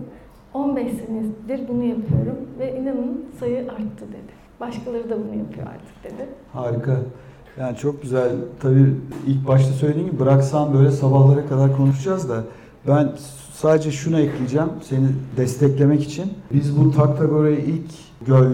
[0.53, 4.37] 15 senedir bunu yapıyorum ve inanın sayı arttı dedi.
[4.59, 6.29] Başkaları da bunu yapıyor artık dedi.
[6.53, 6.97] Harika.
[7.59, 8.31] Yani çok güzel.
[8.59, 8.93] Tabii
[9.27, 12.43] ilk başta söylediğim gibi bıraksan böyle sabahlara kadar konuşacağız da
[12.87, 13.11] ben
[13.53, 16.33] sadece şunu ekleyeceğim seni desteklemek için.
[16.53, 17.91] Biz bu Taktagora'yı ilk
[18.27, 18.51] göl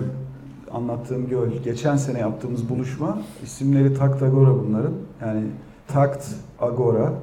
[0.71, 4.93] anlattığım göl geçen sene yaptığımız buluşma isimleri Taktagora bunların.
[5.21, 5.43] Yani
[5.87, 6.27] Takt
[6.59, 7.13] Agora.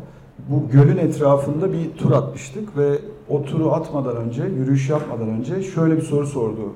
[0.49, 5.97] Bu gölün etrafında bir tur atmıştık ve o turu atmadan önce, yürüyüş yapmadan önce şöyle
[5.97, 6.73] bir soru sordu.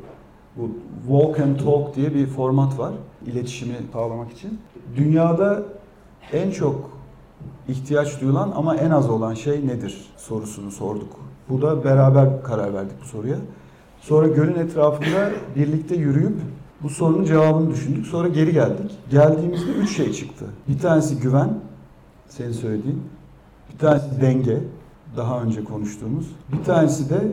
[0.57, 0.71] Bu
[1.07, 2.93] walk and talk diye bir format var
[3.27, 4.59] iletişimi sağlamak için.
[4.97, 5.63] Dünyada
[6.33, 6.91] en çok
[7.69, 11.13] ihtiyaç duyulan ama en az olan şey nedir sorusunu sorduk
[11.49, 13.37] Bu da beraber karar verdik bu soruya.
[14.01, 16.37] Sonra gölün etrafında birlikte yürüyüp
[16.83, 18.07] bu sorunun cevabını düşündük.
[18.07, 18.91] Sonra geri geldik.
[19.11, 20.45] Geldiğimizde üç şey çıktı.
[20.69, 21.59] Bir tanesi güven,
[22.29, 23.03] senin söylediğin.
[23.73, 24.59] Bir tanesi denge,
[25.17, 26.27] daha önce konuştuğumuz.
[26.53, 27.33] Bir tanesi de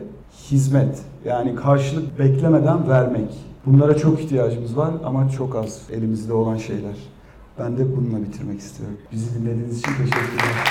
[0.50, 1.02] hizmet.
[1.24, 3.30] Yani karşılık beklemeden vermek.
[3.66, 6.96] Bunlara çok ihtiyacımız var ama çok az elimizde olan şeyler.
[7.58, 8.98] Ben de bununla bitirmek istiyorum.
[9.12, 10.68] Bizi dinlediğiniz için teşekkürler.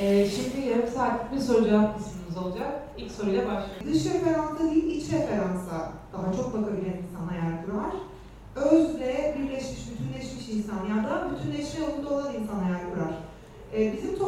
[0.00, 2.82] Ee, şimdi yarım saatlik bir soru cevap kısmımız olacak.
[2.98, 3.86] İlk soruyla başlıyoruz.
[3.94, 7.92] Dış referansa değil, iç referansa daha çok bakabilen insan hayal kurar.
[8.56, 13.14] Özle birleşmiş, bütünleşmiş insan, yani daha bütünleşme yolunda olan insan hayal kurar.
[13.74, 14.18] Ee, bizim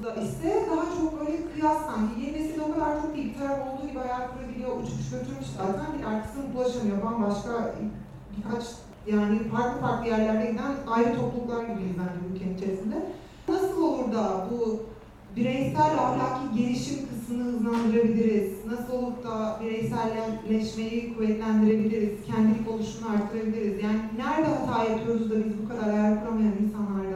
[0.00, 3.88] toplumumuzda ise daha çok böyle kıyas sanki, yeni nesil o kadar çok iyi bir olduğu
[3.88, 7.02] gibi hayal kurabiliyor, uçmuş götürmüş zaten bir arkasını bulaşamıyor.
[7.02, 7.74] Bambaşka
[8.36, 8.64] birkaç
[9.06, 12.96] yani farklı farklı yerlerde giden ayrı topluluklar gibiyiz bence ülkenin içerisinde.
[13.48, 14.82] Nasıl olur da bu
[15.36, 18.66] bireysel ahlaki gelişim kısmını hızlandırabiliriz?
[18.66, 22.18] Nasıl olup da bireyselleşmeyi kuvvetlendirebiliriz?
[22.26, 23.84] Kendilik oluşumunu arttırabiliriz?
[23.84, 27.09] Yani nerede hata yapıyoruz da biz bu kadar hayal kuramayan insanlardan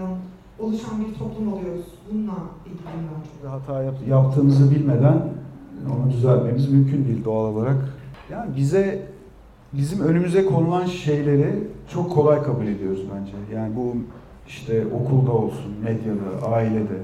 [0.58, 1.84] oluşan bir toplum oluyoruz?
[2.12, 2.34] Bununla
[2.66, 3.50] ilgiliyim ben çok.
[3.50, 5.22] Hata yap- yaptığımızı bilmeden
[5.86, 7.76] onu düzeltmemiz mümkün değil doğal olarak.
[8.30, 9.06] Yani bize
[9.72, 13.32] bizim önümüze konulan şeyleri çok kolay kabul ediyoruz bence.
[13.56, 13.94] Yani bu
[14.48, 16.98] işte okulda olsun, medyada, ailede.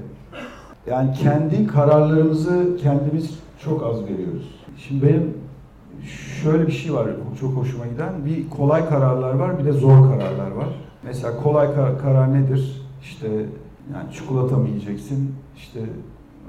[0.90, 4.54] Yani kendi kararlarımızı kendimiz çok az veriyoruz.
[4.78, 5.34] Şimdi benim
[6.42, 7.08] şöyle bir şey var
[7.40, 8.24] çok hoşuma giden.
[8.26, 10.68] Bir kolay kararlar var, bir de zor kararlar var.
[11.02, 12.79] Mesela kolay kar- karar nedir?
[13.02, 13.26] İşte
[13.94, 15.34] yani çikolata mı yiyeceksin?
[15.56, 15.80] İşte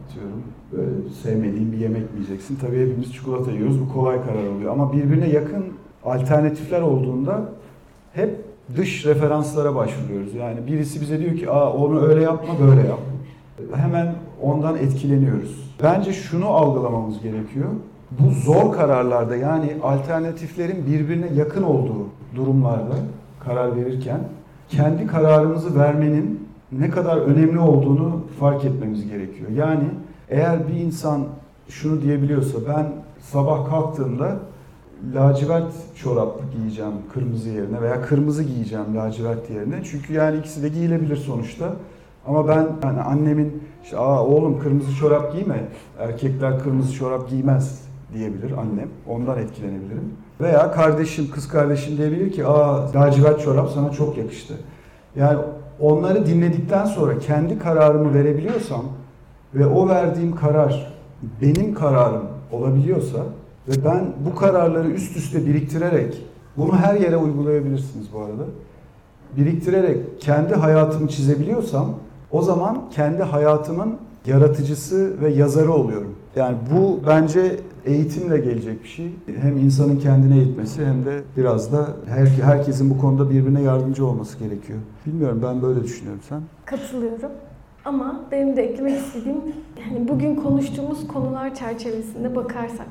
[0.05, 2.57] atıyorum böyle sevmediğin bir yemek mi yiyeceksin?
[2.61, 3.81] Tabii hepimiz çikolata yiyoruz.
[3.81, 4.71] Bu kolay karar oluyor.
[4.71, 5.63] Ama birbirine yakın
[6.05, 7.49] alternatifler olduğunda
[8.13, 8.35] hep
[8.77, 10.33] dış referanslara başvuruyoruz.
[10.33, 12.99] Yani birisi bize diyor ki Aa, onu öyle yapma böyle yap.
[13.75, 15.71] Hemen ondan etkileniyoruz.
[15.83, 17.69] Bence şunu algılamamız gerekiyor.
[18.19, 22.95] Bu zor kararlarda yani alternatiflerin birbirine yakın olduğu durumlarda
[23.45, 24.19] karar verirken
[24.71, 29.49] kendi kararımızı vermenin ne kadar önemli olduğunu fark etmemiz gerekiyor.
[29.49, 29.83] Yani
[30.29, 31.27] eğer bir insan
[31.69, 32.87] şunu diyebiliyorsa ben
[33.19, 34.39] sabah kalktığımda
[35.15, 39.83] lacivert çorap giyeceğim kırmızı yerine veya kırmızı giyeceğim lacivert yerine.
[39.83, 41.73] Çünkü yani ikisi de giyilebilir sonuçta.
[42.27, 45.67] Ama ben yani annemin işte Aa, oğlum kırmızı çorap giyme.
[45.99, 47.81] Erkekler kırmızı çorap giymez
[48.13, 48.89] diyebilir annem.
[49.07, 50.13] Ondan etkilenebilirim.
[50.41, 54.53] Veya kardeşim, kız kardeşim diyebilir ki aa lacivert çorap sana çok yakıştı.
[55.15, 55.39] Yani
[55.79, 58.85] onları dinledikten sonra kendi kararımı verebiliyorsam
[59.55, 60.93] ve o verdiğim karar
[61.41, 63.17] benim kararım olabiliyorsa
[63.67, 66.21] ve ben bu kararları üst üste biriktirerek
[66.57, 68.43] bunu her yere uygulayabilirsiniz bu arada.
[69.37, 71.93] Biriktirerek kendi hayatımı çizebiliyorsam
[72.31, 76.15] o zaman kendi hayatımın yaratıcısı ve yazarı oluyorum.
[76.35, 79.11] Yani bu bence eğitimle gelecek bir şey.
[79.41, 84.39] Hem insanın kendine eğitmesi hem de biraz da her, herkesin bu konuda birbirine yardımcı olması
[84.39, 84.79] gerekiyor.
[85.05, 86.41] Bilmiyorum ben böyle düşünüyorum sen.
[86.65, 87.31] Katılıyorum.
[87.85, 89.37] Ama benim de eklemek istediğim,
[89.89, 92.87] hani bugün konuştuğumuz konular çerçevesinde bakarsak,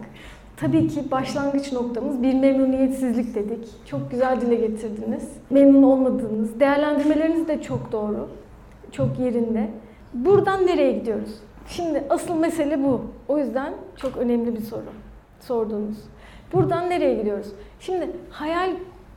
[0.57, 3.69] tabii ki başlangıç noktamız bir memnuniyetsizlik dedik.
[3.87, 5.29] Çok güzel dile getirdiniz.
[5.51, 8.29] Memnun olmadığınız, değerlendirmeleriniz de çok doğru,
[8.93, 9.71] çok yerinde.
[10.15, 11.31] Buradan nereye gidiyoruz?
[11.69, 13.01] Şimdi asıl mesele bu.
[13.29, 14.83] O yüzden çok önemli bir soru
[15.41, 15.99] sordunuz.
[16.53, 17.53] Buradan nereye gidiyoruz?
[17.81, 18.71] Şimdi hayal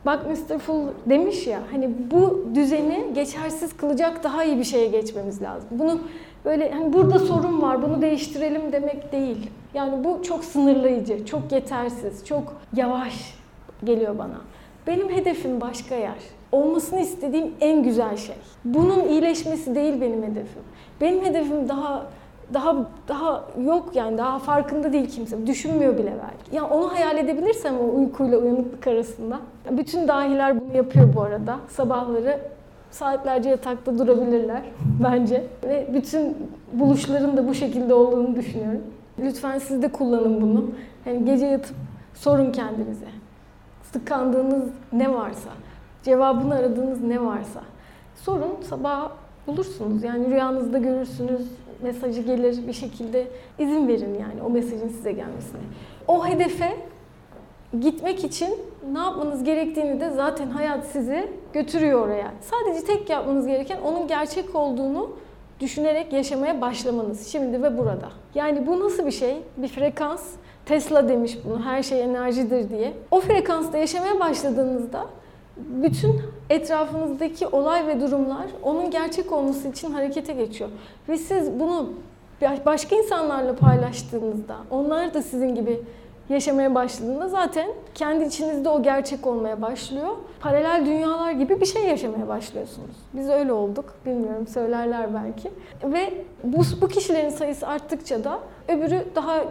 [0.05, 0.59] Bak Mr.
[0.59, 5.69] Full demiş ya hani bu düzeni geçersiz kılacak daha iyi bir şeye geçmemiz lazım.
[5.71, 5.99] Bunu
[6.45, 9.51] böyle hani burada sorun var bunu değiştirelim demek değil.
[9.73, 13.35] Yani bu çok sınırlayıcı, çok yetersiz, çok yavaş
[13.83, 14.41] geliyor bana.
[14.87, 16.19] Benim hedefim başka yer.
[16.51, 18.35] Olmasını istediğim en güzel şey.
[18.65, 20.63] Bunun iyileşmesi değil benim hedefim.
[21.01, 22.05] Benim hedefim daha
[22.53, 22.75] daha
[23.07, 25.47] daha yok yani daha farkında değil kimse.
[25.47, 26.55] Düşünmüyor bile belki.
[26.55, 29.39] Yani onu hayal edebilirsem o uykuyla uyanıklık arasında.
[29.71, 31.59] Bütün dahiler bunu yapıyor bu arada.
[31.69, 32.39] Sabahları
[32.91, 34.61] saatlerce yatakta durabilirler
[35.03, 35.43] bence.
[35.63, 36.37] Ve bütün
[36.73, 38.81] buluşların da bu şekilde olduğunu düşünüyorum.
[39.19, 40.65] Lütfen siz de kullanın bunu.
[41.05, 41.75] Yani gece yatıp
[42.13, 43.05] sorun kendinize.
[43.93, 45.49] Tıkandığınız ne varsa,
[46.03, 47.61] cevabını aradığınız ne varsa.
[48.15, 49.09] Sorun sabah
[49.47, 50.03] bulursunuz.
[50.03, 51.47] Yani rüyanızda görürsünüz,
[51.83, 53.27] mesajı gelir bir şekilde
[53.59, 55.61] izin verin yani o mesajın size gelmesine.
[56.07, 56.77] O hedefe
[57.81, 58.55] gitmek için
[58.93, 62.31] ne yapmanız gerektiğini de zaten hayat sizi götürüyor oraya.
[62.41, 65.09] Sadece tek yapmanız gereken onun gerçek olduğunu
[65.59, 68.09] düşünerek yaşamaya başlamanız şimdi ve burada.
[68.35, 69.37] Yani bu nasıl bir şey?
[69.57, 70.23] Bir frekans.
[70.65, 72.93] Tesla demiş bunu her şey enerjidir diye.
[73.11, 75.05] O frekansta yaşamaya başladığınızda
[75.57, 80.69] bütün etrafınızdaki olay ve durumlar onun gerçek olması için harekete geçiyor.
[81.09, 81.89] Ve siz bunu
[82.65, 85.81] başka insanlarla paylaştığınızda, onlar da sizin gibi
[86.29, 90.09] yaşamaya başladığında zaten kendi içinizde o gerçek olmaya başlıyor.
[90.39, 92.95] Paralel dünyalar gibi bir şey yaşamaya başlıyorsunuz.
[93.13, 93.93] Biz öyle olduk.
[94.05, 95.51] Bilmiyorum söylerler belki.
[95.93, 99.43] Ve bu, bu kişilerin sayısı arttıkça da öbürü daha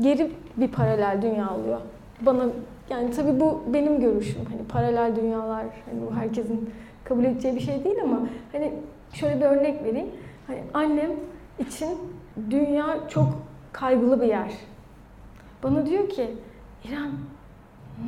[0.00, 1.80] geri bir paralel dünya oluyor.
[2.20, 2.44] Bana
[2.90, 4.44] yani tabii bu benim görüşüm.
[4.44, 6.70] Hani paralel dünyalar hani bu herkesin
[7.04, 8.20] kabul edeceği bir şey değil ama
[8.52, 8.72] hani
[9.12, 10.10] şöyle bir örnek vereyim.
[10.46, 11.10] Hani annem
[11.58, 11.98] için
[12.50, 13.28] dünya çok
[13.72, 14.52] kaygılı bir yer.
[15.62, 16.30] Bana diyor ki
[16.84, 17.12] İrem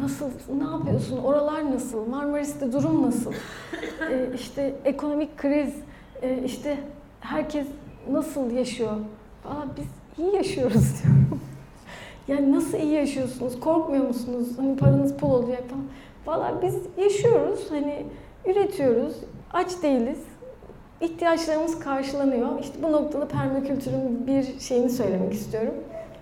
[0.03, 3.33] nasıl, ne yapıyorsun, oralar nasıl, Marmaris'te durum nasıl,
[4.11, 5.75] ee, işte ekonomik kriz,
[6.23, 6.79] ee, işte
[7.21, 7.67] herkes
[8.11, 8.97] nasıl yaşıyor
[9.43, 9.87] falan biz
[10.25, 11.41] iyi yaşıyoruz diyorum.
[12.29, 15.85] Yani nasıl iyi yaşıyorsunuz, korkmuyor musunuz, hani paranız pul olacak falan.
[16.27, 18.07] Valla biz yaşıyoruz, hani
[18.47, 19.17] üretiyoruz,
[19.53, 20.19] aç değiliz,
[21.01, 22.49] ihtiyaçlarımız karşılanıyor.
[22.61, 25.75] İşte bu noktada permakültürün bir şeyini söylemek istiyorum.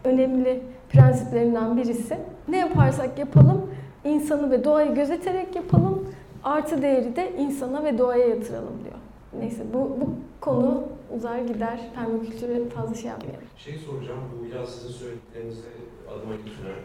[0.04, 2.16] Önemli prensiplerinden birisi.
[2.48, 3.70] Ne yaparsak yapalım,
[4.04, 6.08] insanı ve doğayı gözeterek yapalım,
[6.44, 8.98] artı değeri de insana ve doğaya yatıralım diyor.
[9.40, 10.82] Neyse bu, bu konu
[11.16, 13.48] uzar gider, permakültüre fazla şey yapmayalım.
[13.56, 15.68] Şey soracağım, bu biraz sizin söylediklerinize
[16.10, 16.82] adıma götüren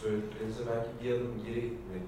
[0.00, 2.04] söylediklerinize belki bir adım geri gitmek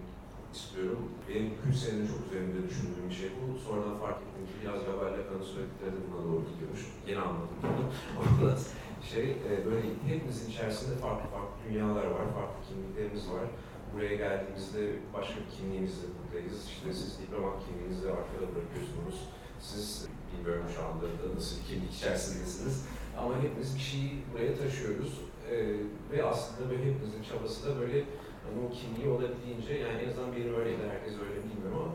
[0.55, 1.03] istiyorum.
[1.29, 3.59] Benim 3 senedir çok üzerinde düşündüğüm bir şey bu.
[3.59, 6.83] Sonradan fark ettim ki biraz Gabriel Lacan'ın söyledikleri de buna doğru gidiyormuş.
[7.09, 8.53] Yeni anladım bunu.
[9.12, 13.47] şey e, böyle hepimizin içerisinde farklı farklı dünyalar var, farklı kimliklerimiz var.
[13.93, 14.83] Buraya geldiğimizde
[15.17, 16.59] başka bir kimliğimizle buradayız.
[16.73, 19.19] İşte siz diplomat kimliğinizi arkada bırakıyorsunuz.
[19.61, 22.87] Siz bilmiyorum şu anda da nasıl kimlik içerisindesiniz.
[23.18, 25.20] Ama hepimiz bir şeyi buraya taşıyoruz.
[25.51, 25.77] Ee,
[26.12, 28.05] ve aslında böyle hepimizin çabası da böyle
[28.45, 31.93] hani o kimliği olabildiğince, yani en azından benim öyleydi, herkes öyle bilmiyorum ama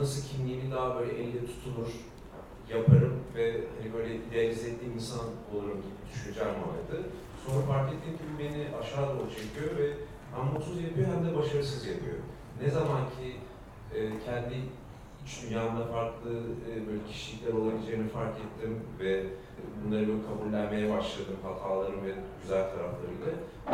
[0.00, 1.90] nasıl kimliğimi daha böyle elle tutulur,
[2.70, 6.96] yaparım ve hani böyle idealize ettiğim insan olurum gibi düşüncem vardı.
[7.46, 9.94] Sonra fark ettim ki bu beni aşağı doğru çekiyor ve
[10.34, 12.16] hem mutsuz yapıyor hem de başarısız yapıyor.
[12.62, 13.36] Ne zaman ki
[13.94, 14.56] e, kendi
[15.42, 16.30] dünyamda farklı
[16.70, 19.24] e, böyle kişilikler olabileceğini fark ettim ve
[19.84, 22.12] bunları böyle kabullenmeye başladım hatalarım ve
[22.42, 23.26] güzel taraflarıyla.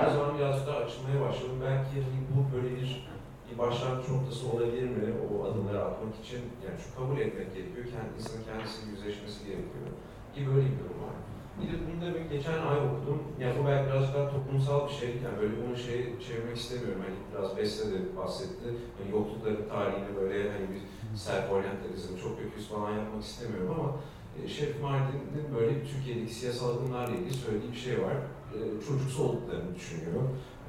[0.09, 1.59] O zaman biraz daha açılmaya başladım.
[1.63, 3.07] Belki hani bu böyle bir
[3.53, 6.41] bir başlangıç noktası olabilir mi o adımları atmak için?
[6.65, 9.89] Yani şu kabul etmek gerekiyor, kendi, insanın kendisiyle yüzleşmesi gerekiyor
[10.35, 11.17] gibi böyle bir durum var.
[11.59, 13.21] Bir de bunu da bir geçen ay okudum.
[13.41, 15.11] Yani bu belki biraz daha toplumsal bir şey.
[15.25, 17.03] Yani böyle bunu şey çevirmek istemiyorum.
[17.05, 18.67] Hani biraz Beste de bahsetti.
[18.97, 20.83] Hani yoklukların tarihini böyle hani bir
[21.17, 23.91] self-orientalizm, çok kötüyüz falan yapmak istemiyorum ama
[24.39, 28.17] e, Şerif Mardin'in böyle Türkiye'deki siyasal akımlarla ilgili söylediği bir şey var.
[28.55, 30.23] E, çocuksu olduklarını düşünüyor.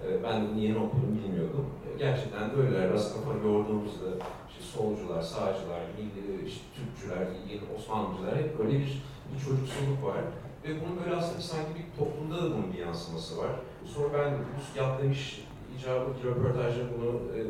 [0.05, 1.65] E, ben de bunu yeni okudum, bilmiyordum.
[1.99, 2.89] Gerçekten de öyleler.
[2.89, 4.09] Biraz yorduğumuzda
[4.49, 10.21] işte solcular, sağcılar, milli, işte Türkçüler, yeni Osmanlıcılar hep böyle bir, bir çocuksuluk var.
[10.63, 13.51] Ve bunun böyle aslında sanki bir toplumda da bunun bir yansıması var.
[13.85, 15.47] Sonra ben bu yaptığım iş
[15.77, 17.41] icabı bir röportajda bunu e,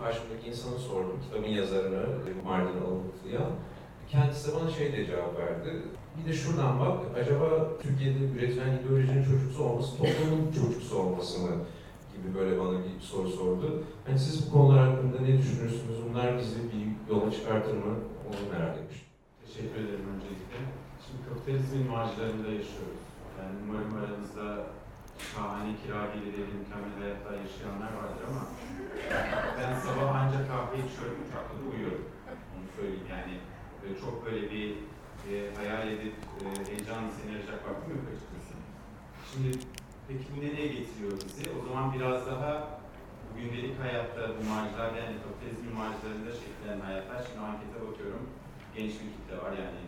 [0.00, 1.20] karşımdaki insana sordum.
[1.24, 3.50] Kitabın yazarına, e, Mardin alıntılayan.
[4.10, 5.82] Kendisi bana şey diye cevap verdi.
[6.16, 11.50] Bir de şuradan bak, acaba Türkiye'de üretilen ideolojinin çocuksu olması, toplumun çocuksu olması mı
[12.12, 13.82] gibi böyle bana bir soru sordu.
[14.06, 15.98] Hani siz bu konular hakkında ne düşünürsünüz?
[16.08, 17.94] Bunlar bizi bir yola çıkartır mı?
[18.28, 19.06] Onu merak etmiş.
[19.46, 20.58] Teşekkür ederim öncelikle.
[21.04, 23.02] Şimdi kapitalizmin marjlarında yaşıyoruz.
[23.38, 24.66] Yani umarım aranızda
[25.30, 28.42] şahane kira gelirleri, mükemmel hayatlar yaşayanlar vardır ama
[29.58, 32.04] ben sabah ancak kahve içiyorum, uçakta uyuyorum.
[32.54, 33.34] Onu söyleyeyim yani.
[34.02, 34.68] Çok böyle bir
[35.28, 38.54] e, hayal edip e, heyecanla seni arayacak vaktim yok açıkçası.
[39.30, 39.50] Şimdi
[40.08, 41.44] peki bu nereye getiriyor bizi?
[41.58, 42.52] O zaman biraz daha
[43.36, 47.18] gündelik hayatta bu marjlar yani kapitalizmin marjlarında şekillenen hayatlar.
[47.26, 48.24] Şimdi ankete bakıyorum.
[48.74, 49.82] Genç bir kitle var yani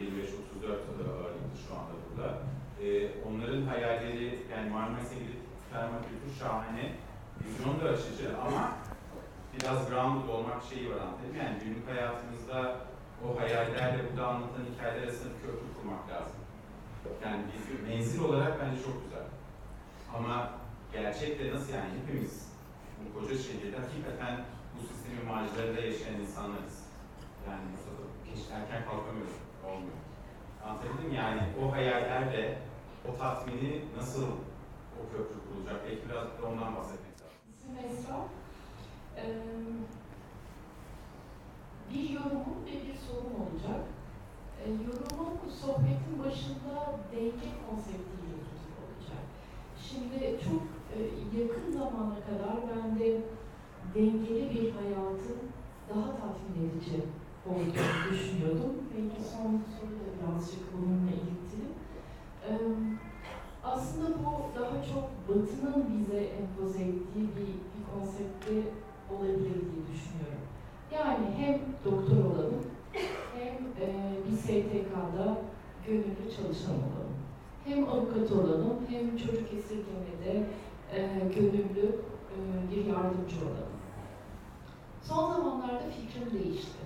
[0.00, 2.28] 25-34 ağırlıklı şu anda burada.
[2.82, 5.40] E, onların hayalleri yani Marmaris'e gidip
[5.72, 6.92] permakültür şahane,
[7.44, 8.72] vizyon da açıcı ama
[9.54, 11.36] biraz grounded olmak şeyi var anlatayım.
[11.36, 12.76] Yani günlük hayatımızda
[13.24, 16.40] o hayallerle burada anlatılan hikayeler arasında bir köprü kurmak lazım.
[17.24, 19.26] Yani biz menzil olarak bence çok güzel.
[20.16, 20.50] Ama
[20.92, 22.52] gerçekte nasıl yani hepimiz
[23.04, 26.76] bu koca şehirde hakikaten bu sistemin marjlarında yaşayan insanlarız.
[27.48, 29.36] Yani Mustafa hiç erken kalkamıyoruz.
[29.64, 29.98] Olmuyor.
[30.64, 32.58] Anlatabildim yani o hayallerle
[33.08, 34.26] o tatmini nasıl
[34.98, 35.82] o köprü kurulacak?
[35.84, 37.38] Belki biraz da ondan bahsetmek lazım.
[37.86, 38.16] Esra.
[39.16, 39.22] Ee,
[41.90, 43.80] bir yorumum ve bir sorum olacak.
[44.60, 46.74] Ee, yorumum sohbetin başında
[47.12, 49.24] denge konseptiyle ilgili olacak.
[49.86, 50.62] Şimdi çok
[50.94, 50.98] e,
[51.40, 53.20] yakın zamana kadar ben de
[53.94, 55.38] dengeli bir hayatın
[55.88, 57.02] daha tatmin edici
[57.46, 58.74] olduğunu düşünüyordum.
[58.94, 61.45] Belki son soru da birazcık bununla ilgili.
[63.64, 68.68] Aslında bu daha çok Batı'nın bize empoze ettiği bir, bir konsepti
[69.10, 70.42] olabilir diye düşünüyorum.
[70.92, 72.62] Yani hem doktor olalım,
[73.34, 75.38] hem e, bir STK'da
[75.86, 77.16] gönüllü çalışan olalım.
[77.64, 80.46] Hem avukat olalım, hem çocuk esirgemede
[80.94, 81.86] e, gönüllü
[82.32, 82.36] e,
[82.70, 83.76] bir yardımcı olalım.
[85.02, 86.78] Son zamanlarda fikrim değişti.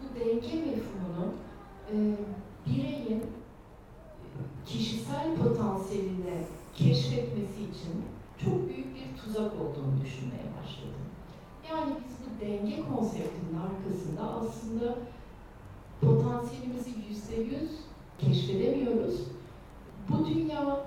[0.00, 1.32] Bu denge mefhumunu
[1.92, 1.94] e,
[2.66, 3.22] bireyin
[4.66, 6.36] kişisel potansiyelini
[6.74, 7.94] keşfetmesi için
[8.44, 11.06] çok büyük bir tuzak olduğunu düşünmeye başladım.
[11.70, 14.98] Yani biz bu denge konseptinin arkasında aslında
[16.00, 17.70] potansiyelimizi yüzde yüz
[18.18, 19.20] keşfedemiyoruz.
[20.08, 20.86] Bu dünya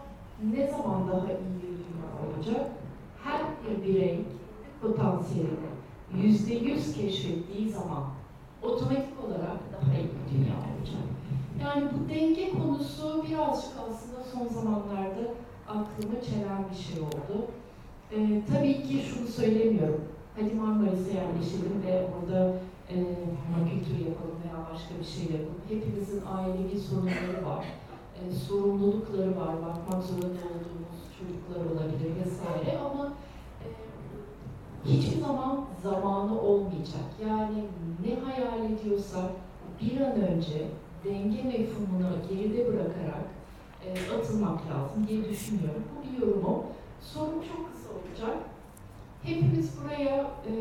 [0.54, 2.72] ne zaman daha iyi bir dünya olacak?
[3.24, 4.22] Her bir birey
[4.82, 5.70] potansiyelini
[6.18, 8.04] yüzde yüz keşfettiği zaman
[8.62, 11.04] otomatik olarak daha iyi bir dünya olacak.
[11.64, 15.24] Yani bu denge konusu birazcık aslında son zamanlarda
[15.68, 17.46] aklımı çelen bir şey oldu.
[18.12, 20.02] Ee, tabii ki şunu söylemiyorum.
[20.36, 22.54] Hadi Marmaris'e yerleşelim ve orada
[22.90, 22.96] e,
[23.70, 25.62] kültür yapalım veya başka bir şey yapalım.
[25.70, 27.66] Hepimizin ailevi sorunları var.
[28.20, 29.54] E, sorumlulukları var.
[29.66, 33.14] Bakmak zorunda olduğumuz çocuklar olabilir vesaire ama
[33.66, 33.68] e,
[34.86, 37.08] hiçbir zaman zamanı olmayacak.
[37.28, 37.64] Yani
[38.06, 39.32] ne hayal ediyorsak
[39.82, 40.68] bir an önce
[41.06, 43.26] denge mefhumunu geride bırakarak
[43.86, 45.84] e, atılmak lazım diye düşünüyorum.
[45.96, 46.64] Bu bir yorumum.
[47.02, 48.38] Sorum çok kısa olacak.
[49.24, 50.54] Hepimiz buraya e,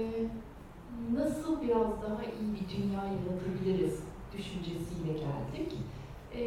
[1.15, 4.01] nasıl biraz daha iyi bir dünya yaratabiliriz
[4.33, 5.75] düşüncesiyle geldik.
[6.35, 6.43] E,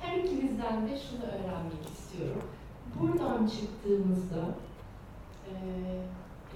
[0.00, 2.42] her ikimizden de şunu öğrenmek istiyorum.
[3.00, 4.54] Buradan çıktığımızda
[5.48, 5.54] e,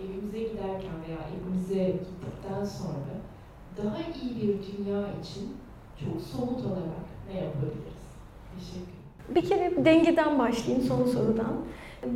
[0.02, 3.12] evimize giderken veya evimize gittikten sonra
[3.76, 5.56] daha iyi bir dünya için
[6.04, 7.00] çok somut olarak
[7.32, 8.00] ne yapabiliriz?
[8.58, 11.52] Teşekkür Bir kere dengeden başlayayım son sorudan.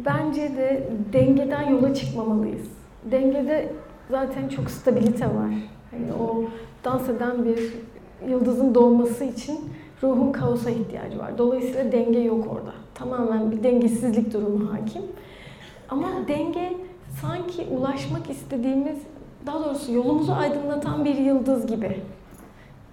[0.07, 2.69] Bence de dengeden yola çıkmamalıyız.
[3.11, 3.73] Dengede
[4.11, 5.51] zaten çok stabilite var.
[5.91, 6.45] Hani o
[6.85, 7.73] dans eden bir
[8.29, 9.61] yıldızın doğması için
[10.03, 11.39] ruhun kaosa ihtiyacı var.
[11.39, 12.73] Dolayısıyla denge yok orada.
[12.95, 15.03] Tamamen bir dengesizlik durumu hakim.
[15.89, 16.73] Ama denge
[17.21, 18.99] sanki ulaşmak istediğimiz,
[19.47, 22.01] daha doğrusu yolumuzu aydınlatan bir yıldız gibi.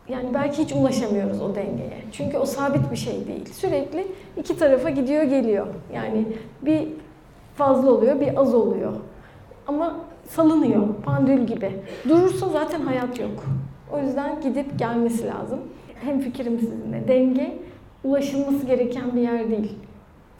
[0.10, 2.02] Yani belki hiç ulaşamıyoruz o dengeye.
[2.12, 3.46] Çünkü o sabit bir şey değil.
[3.54, 5.68] Sürekli iki tarafa gidiyor geliyor.
[5.94, 6.26] Yani
[6.62, 6.88] bir
[7.56, 8.94] fazla oluyor, bir az oluyor.
[9.68, 9.96] Ama
[10.28, 11.72] salınıyor, pandül gibi.
[12.10, 13.44] Durursa zaten hayat yok.
[13.94, 15.60] O yüzden gidip gelmesi lazım.
[16.02, 17.08] Hem fikrim sizinle.
[17.08, 17.58] Denge
[18.04, 19.76] ulaşılması gereken bir yer değil.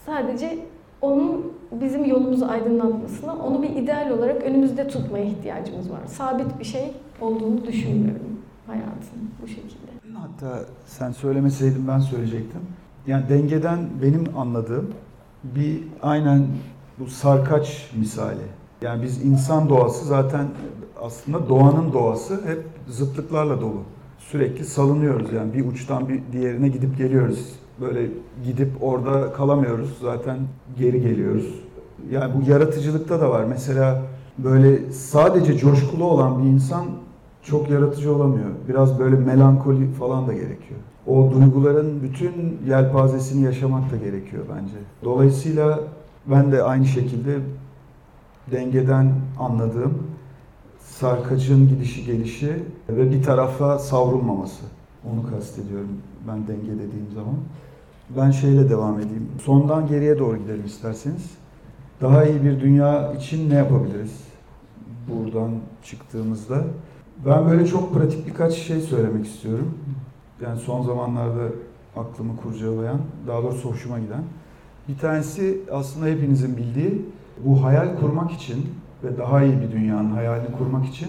[0.06, 0.58] Sadece
[1.02, 6.00] onun bizim yolumuzu aydınlatmasına, onu bir ideal olarak önümüzde tutmaya ihtiyacımız var.
[6.08, 6.92] Sabit bir şey
[7.22, 8.31] olduğunu düşünmüyorum
[8.72, 9.92] hayatın bu şekilde.
[10.14, 12.62] Hatta sen söylemeseydin ben söyleyecektim.
[13.08, 14.88] Yani dengeden benim anladığım
[15.44, 16.48] bir aynen
[17.00, 18.46] bu sarkaç misali.
[18.82, 20.48] Yani biz insan doğası zaten
[21.02, 23.82] aslında doğanın doğası hep zıtlıklarla dolu.
[24.20, 27.56] Sürekli salınıyoruz yani bir uçtan bir diğerine gidip geliyoruz.
[27.82, 28.10] Böyle
[28.46, 30.38] gidip orada kalamıyoruz zaten
[30.80, 31.56] geri geliyoruz.
[32.12, 33.44] Yani bu yaratıcılıkta da var.
[33.44, 34.02] Mesela
[34.38, 36.86] böyle sadece coşkulu olan bir insan
[37.44, 38.50] çok yaratıcı olamıyor.
[38.70, 40.80] Biraz böyle melankoli falan da gerekiyor.
[41.08, 44.74] O duyguların bütün yelpazesini yaşamak da gerekiyor bence.
[45.04, 45.80] Dolayısıyla
[46.26, 47.40] ben de aynı şekilde
[48.52, 49.94] dengeden anladığım
[50.80, 54.64] sarkacın gidişi gelişi ve bir tarafa savrulmaması.
[55.12, 55.90] Onu kastediyorum
[56.28, 57.36] ben denge dediğim zaman.
[58.18, 59.30] Ben şeyle devam edeyim.
[59.44, 61.32] Sondan geriye doğru gidelim isterseniz.
[62.02, 64.24] Daha iyi bir dünya için ne yapabiliriz?
[65.08, 65.52] Buradan
[65.84, 66.64] çıktığımızda.
[67.26, 69.78] Ben böyle çok pratik birkaç şey söylemek istiyorum.
[70.42, 71.48] Yani son zamanlarda
[71.98, 72.98] aklımı kurcalayan,
[73.28, 74.24] daha doğrusu hoşuma giden.
[74.90, 77.06] Bir tanesi aslında hepinizin bildiği
[77.46, 78.70] bu hayal kurmak için
[79.04, 81.08] ve daha iyi bir dünyanın hayalini kurmak için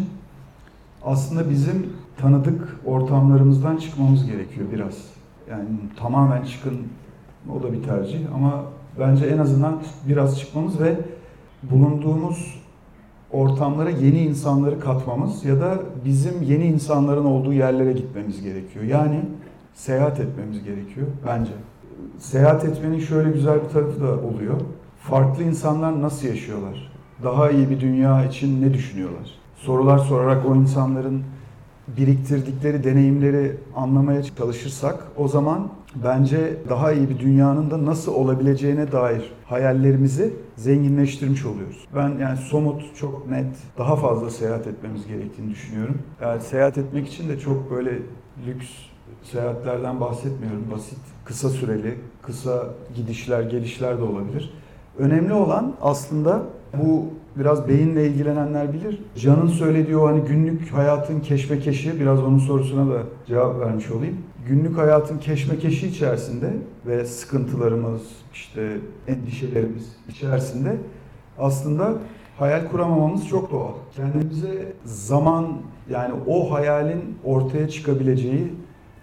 [1.05, 1.87] aslında bizim
[2.17, 4.95] tanıdık ortamlarımızdan çıkmamız gerekiyor biraz.
[5.51, 5.65] Yani
[5.97, 6.79] tamamen çıkın
[7.57, 8.65] o da bir tercih ama
[9.01, 10.97] bence en azından biraz çıkmamız ve
[11.63, 12.62] bulunduğumuz
[13.33, 18.85] ortamlara yeni insanları katmamız ya da bizim yeni insanların olduğu yerlere gitmemiz gerekiyor.
[18.85, 19.21] Yani
[19.75, 21.53] seyahat etmemiz gerekiyor bence.
[22.19, 24.61] Seyahat etmenin şöyle güzel bir tarafı da oluyor.
[25.01, 26.93] Farklı insanlar nasıl yaşıyorlar?
[27.23, 29.31] Daha iyi bir dünya için ne düşünüyorlar?
[29.57, 31.23] Sorular sorarak o insanların
[31.89, 39.33] biriktirdikleri deneyimleri anlamaya çalışırsak o zaman bence daha iyi bir dünyanın da nasıl olabileceğine dair
[39.47, 41.89] hayallerimizi zenginleştirmiş oluyoruz.
[41.97, 45.99] Ben yani somut, çok net, daha fazla seyahat etmemiz gerektiğini düşünüyorum.
[46.23, 47.99] Yani seyahat etmek için de çok böyle
[48.47, 48.67] lüks
[49.23, 50.65] seyahatlerden bahsetmiyorum.
[50.75, 52.67] Basit, kısa süreli, kısa
[52.97, 54.55] gidişler, gelişler de olabilir.
[54.99, 56.43] Önemli olan aslında
[56.75, 57.07] bu
[57.37, 59.03] biraz beyinle ilgilenenler bilir.
[59.17, 64.17] Can'ın söylediği o hani günlük hayatın keşmekeşi, biraz onun sorusuna da cevap vermiş olayım.
[64.49, 66.51] Günlük hayatın keşmekeşi içerisinde
[66.87, 68.03] ve sıkıntılarımız,
[68.33, 68.77] işte
[69.09, 70.77] endişelerimiz içerisinde
[71.39, 71.93] aslında
[72.39, 73.73] hayal kuramamamız çok doğal.
[73.97, 75.49] Kendimize zaman
[75.91, 78.53] yani o hayalin ortaya çıkabileceği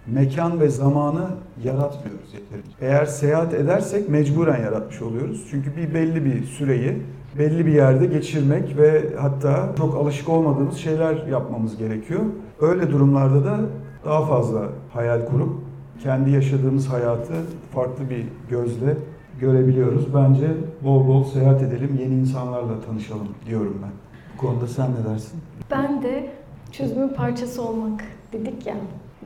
[0.06, 1.26] mekan ve zamanı
[1.64, 2.70] yaratmıyoruz yeterince.
[2.80, 5.46] Eğer seyahat edersek mecburen yaratmış oluyoruz.
[5.50, 7.02] Çünkü bir belli bir süreyi
[7.38, 12.20] belli bir yerde geçirmek ve hatta çok alışık olmadığımız şeyler yapmamız gerekiyor.
[12.60, 13.60] Öyle durumlarda da
[14.04, 15.52] daha fazla hayal kurup
[16.02, 17.32] kendi yaşadığımız hayatı
[17.74, 18.96] farklı bir gözle
[19.40, 20.14] görebiliyoruz.
[20.14, 20.46] Bence
[20.84, 23.90] bol bol seyahat edelim, yeni insanlarla tanışalım diyorum ben.
[24.34, 25.40] Bu konuda sen ne dersin?
[25.70, 26.30] Ben de
[26.72, 28.76] çözümün parçası olmak dedik ya.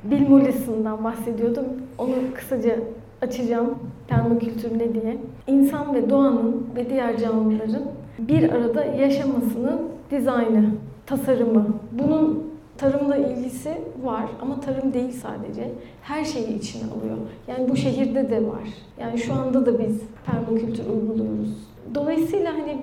[0.04, 1.64] Bill Mollison'dan bahsediyordum.
[1.98, 2.76] Onu kısaca
[3.22, 3.78] açacağım.
[4.08, 5.16] Permakültür ne diye.
[5.46, 7.82] İnsan ve doğanın ve diğer canlıların
[8.18, 10.64] bir arada yaşamasının dizaynı,
[11.06, 11.66] tasarımı.
[11.92, 15.70] Bunun tarımla ilgisi var ama tarım değil sadece.
[16.02, 17.16] Her şeyi içine alıyor.
[17.48, 18.68] Yani bu şehirde de var.
[19.00, 21.68] Yani şu anda da biz permakültür uyguluyoruz.
[21.94, 22.78] Dolayısıyla hani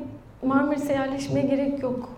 [0.45, 2.09] Marmaris'e yerleşmeye gerek yok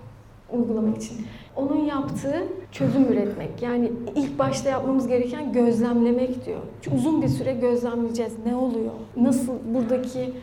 [0.51, 1.17] uygulamak için.
[1.55, 3.61] Onun yaptığı çözüm üretmek.
[3.61, 6.59] Yani ilk başta yapmamız gereken gözlemlemek diyor.
[6.81, 8.33] Çünkü uzun bir süre gözlemleyeceğiz.
[8.45, 8.91] Ne oluyor?
[9.17, 10.33] Nasıl buradaki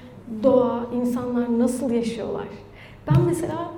[0.42, 2.46] doğa, insanlar nasıl yaşıyorlar?
[3.11, 3.70] Ben mesela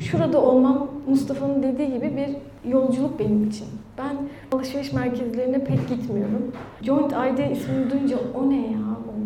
[0.00, 2.36] şurada olmam Mustafa'nın dediği gibi bir
[2.70, 3.66] yolculuk benim için.
[3.98, 4.16] Ben
[4.56, 6.52] alışveriş merkezlerine pek gitmiyorum.
[6.82, 8.78] Joint ID ismini duyunca o ne ya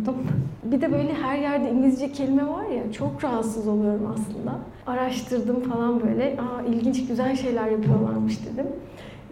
[0.02, 0.16] oldum.
[0.64, 4.58] Bir de böyle her yerde İngilizce kelime var ya çok rahatsız oluyorum aslında.
[4.86, 6.36] Araştırdım falan böyle.
[6.40, 8.66] Aa ilginç güzel şeyler yapıyorlarmış dedim.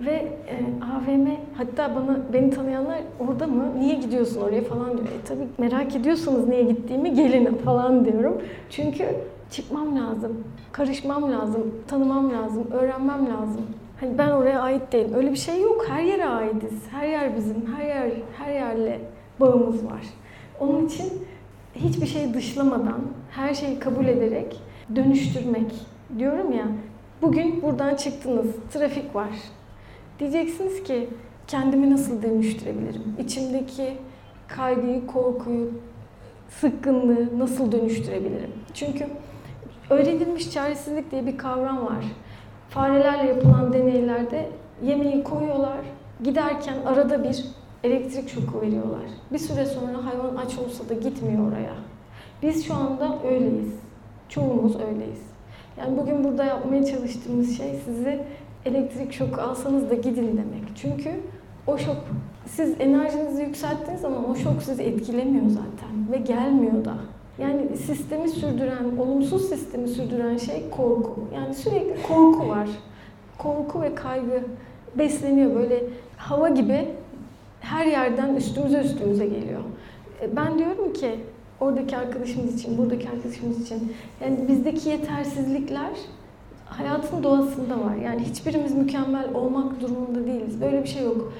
[0.00, 3.64] Ve e, AVM hatta bana beni tanıyanlar orada mı?
[3.78, 5.08] Niye gidiyorsun oraya falan diyor.
[5.08, 8.42] E, tabii merak ediyorsanız niye gittiğimi gelin falan diyorum.
[8.70, 9.04] Çünkü
[9.52, 13.66] çıkmam lazım, karışmam lazım, tanımam lazım, öğrenmem lazım.
[14.00, 15.14] Hani ben oraya ait değilim.
[15.14, 15.84] Öyle bir şey yok.
[15.88, 16.72] Her yere aitiz.
[16.90, 17.74] Her yer bizim.
[17.76, 19.00] Her yer her yerle
[19.40, 20.02] bağımız var.
[20.60, 21.12] Onun için
[21.74, 23.00] hiçbir şey dışlamadan,
[23.30, 24.60] her şeyi kabul ederek
[24.96, 25.72] dönüştürmek
[26.18, 26.66] diyorum ya.
[27.22, 28.46] Bugün buradan çıktınız.
[28.72, 29.30] Trafik var.
[30.18, 31.08] Diyeceksiniz ki
[31.46, 33.02] kendimi nasıl dönüştürebilirim?
[33.18, 33.92] İçimdeki
[34.48, 35.70] kaygıyı, korkuyu,
[36.48, 38.50] sıkkınlığı nasıl dönüştürebilirim?
[38.74, 39.06] Çünkü
[39.92, 42.04] öğrenilmiş çaresizlik diye bir kavram var.
[42.70, 44.48] Farelerle yapılan deneylerde
[44.82, 45.78] yemeği koyuyorlar.
[46.24, 47.44] Giderken arada bir
[47.84, 49.04] elektrik şoku veriyorlar.
[49.32, 51.74] Bir süre sonra hayvan aç olsa da gitmiyor oraya.
[52.42, 53.74] Biz şu anda öyleyiz.
[54.28, 55.22] Çoğumuz öyleyiz.
[55.78, 58.20] Yani bugün burada yapmaya çalıştığımız şey sizi
[58.66, 60.76] elektrik şoku alsanız da gidin demek.
[60.76, 61.10] Çünkü
[61.66, 61.96] o şok,
[62.46, 66.94] siz enerjinizi yükselttiğiniz zaman o şok sizi etkilemiyor zaten ve gelmiyor da.
[67.38, 71.20] Yani sistemi sürdüren, olumsuz sistemi sürdüren şey korku.
[71.34, 72.68] Yani sürekli korku var.
[73.38, 74.42] Korku ve kaygı
[74.98, 75.84] besleniyor böyle
[76.16, 76.88] hava gibi
[77.60, 79.60] her yerden üstümüze üstümüze geliyor.
[80.22, 81.10] E, ben diyorum ki
[81.60, 83.92] oradaki arkadaşımız için, buradaki arkadaşımız için
[84.24, 85.90] yani bizdeki yetersizlikler
[86.66, 87.96] hayatın doğasında var.
[88.04, 90.60] Yani hiçbirimiz mükemmel olmak durumunda değiliz.
[90.60, 91.32] Böyle bir şey yok.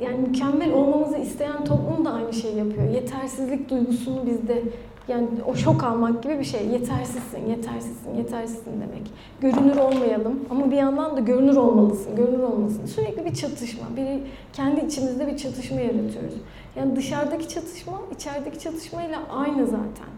[0.00, 2.90] Yani mükemmel olmamızı isteyen toplum da aynı şeyi yapıyor.
[2.90, 4.62] Yetersizlik duygusunu bizde
[5.08, 6.66] yani o şok almak gibi bir şey.
[6.66, 9.12] Yetersizsin, yetersizsin, yetersizsin demek.
[9.40, 12.86] Görünür olmayalım ama bir yandan da görünür olmalısın, görünür olmalısın.
[12.86, 14.22] Sürekli bir çatışma, biri
[14.52, 16.34] kendi içimizde bir çatışma yaratıyoruz.
[16.76, 20.10] Yani dışarıdaki çatışma, içerideki çatışmayla aynı zaten.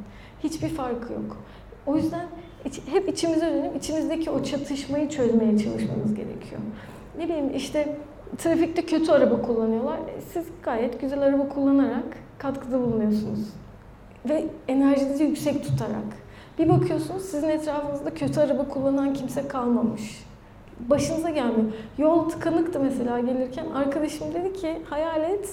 [0.45, 1.37] Hiçbir farkı yok.
[1.87, 2.27] O yüzden
[2.93, 6.61] hep içimize dönüp içimizdeki o çatışmayı çözmeye çalışmamız gerekiyor.
[7.19, 7.97] Ne bileyim işte
[8.39, 10.01] trafikte kötü araba kullanıyorlar.
[10.33, 13.62] Siz gayet güzel araba kullanarak katkıda bulunuyorsunuz
[14.29, 16.23] ve enerjinizi yüksek tutarak.
[16.59, 20.25] Bir bakıyorsunuz sizin etrafınızda kötü araba kullanan kimse kalmamış.
[20.81, 21.73] Başınıza gelmiyor.
[21.99, 23.67] Yol tıkanıktı mesela gelirken.
[23.75, 25.49] Arkadaşım dedi ki hayal et,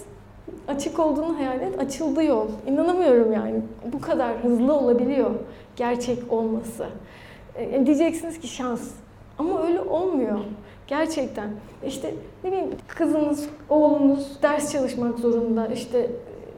[0.68, 2.48] açık olduğunu hayal et, açıldı yol.
[2.68, 3.62] İnanamıyorum yani.
[3.94, 5.32] Bu kadar hızlı olabiliyor
[5.76, 6.86] gerçek olması.
[7.56, 8.92] E, diyeceksiniz ki şans.
[9.38, 10.40] Ama öyle olmuyor.
[10.88, 11.50] Gerçekten.
[11.86, 12.14] İşte
[12.44, 15.68] ne bileyim kızınız, oğlunuz ders çalışmak zorunda.
[15.68, 16.12] İşte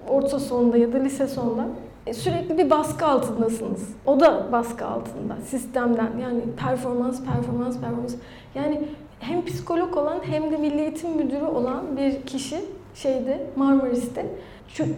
[0.09, 1.67] orta sonda ya da lise sonda.
[2.07, 3.89] E, sürekli bir baskı altındasınız.
[4.05, 6.17] O da baskı altında sistemden.
[6.21, 8.15] Yani performans, performans, performans.
[8.55, 8.81] Yani
[9.19, 12.59] hem psikolog olan hem de Milli Eğitim Müdürü olan bir kişi
[12.95, 14.25] şeyde Marmaris'te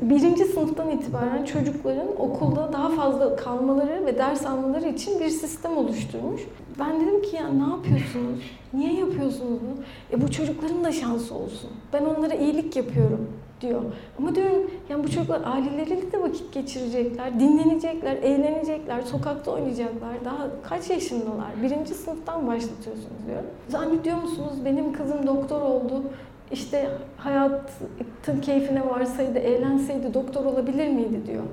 [0.01, 6.41] birinci sınıftan itibaren çocukların okulda daha fazla kalmaları ve ders almaları için bir sistem oluşturmuş.
[6.79, 8.39] Ben dedim ki ya ne yapıyorsunuz?
[8.73, 9.83] Niye yapıyorsunuz bunu?
[10.11, 11.69] E bu çocukların da şansı olsun.
[11.93, 13.29] Ben onlara iyilik yapıyorum
[13.63, 13.81] diyor.
[14.19, 20.25] Ama diyorum yani bu çocuklar aileleriyle de vakit geçirecekler, dinlenecekler, eğlenecekler, sokakta oynayacaklar.
[20.25, 21.51] Daha kaç yaşındalar?
[21.63, 23.43] Birinci sınıftan başlatıyorsunuz diyor.
[23.69, 26.03] Zannediyor musunuz benim kızım doktor oldu,
[26.51, 31.43] işte hayatın keyfine varsaydı, eğlenseydi doktor olabilir miydi diyor.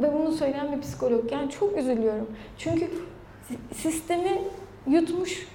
[0.00, 1.32] Ve bunu söyleyen bir psikolog.
[1.32, 2.26] Yani çok üzülüyorum.
[2.58, 2.88] Çünkü
[3.48, 4.38] si- sistemi
[4.86, 5.48] yutmuş,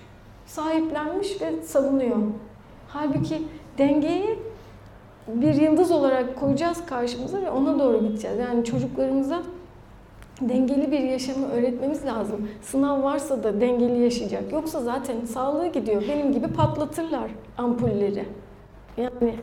[0.46, 2.18] sahiplenmiş ve savunuyor.
[2.88, 3.42] Halbuki
[3.78, 4.40] dengeyi
[5.28, 8.40] bir yıldız olarak koyacağız karşımıza ve ona doğru gideceğiz.
[8.40, 9.42] Yani çocuklarımıza
[10.42, 12.48] dengeli bir yaşamı öğretmemiz lazım.
[12.62, 14.52] Sınav varsa da dengeli yaşayacak.
[14.52, 16.04] Yoksa zaten sağlığı gidiyor.
[16.10, 18.26] Benim gibi patlatırlar ampulleri.
[18.98, 19.36] Yani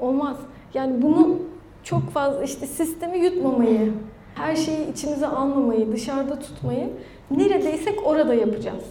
[0.00, 0.36] olmaz.
[0.74, 1.38] Yani bunu
[1.82, 3.92] çok fazla işte sistemi yutmamayı,
[4.34, 6.90] her şeyi içimize almamayı, dışarıda tutmayı
[7.30, 8.84] neredeysek orada yapacağız.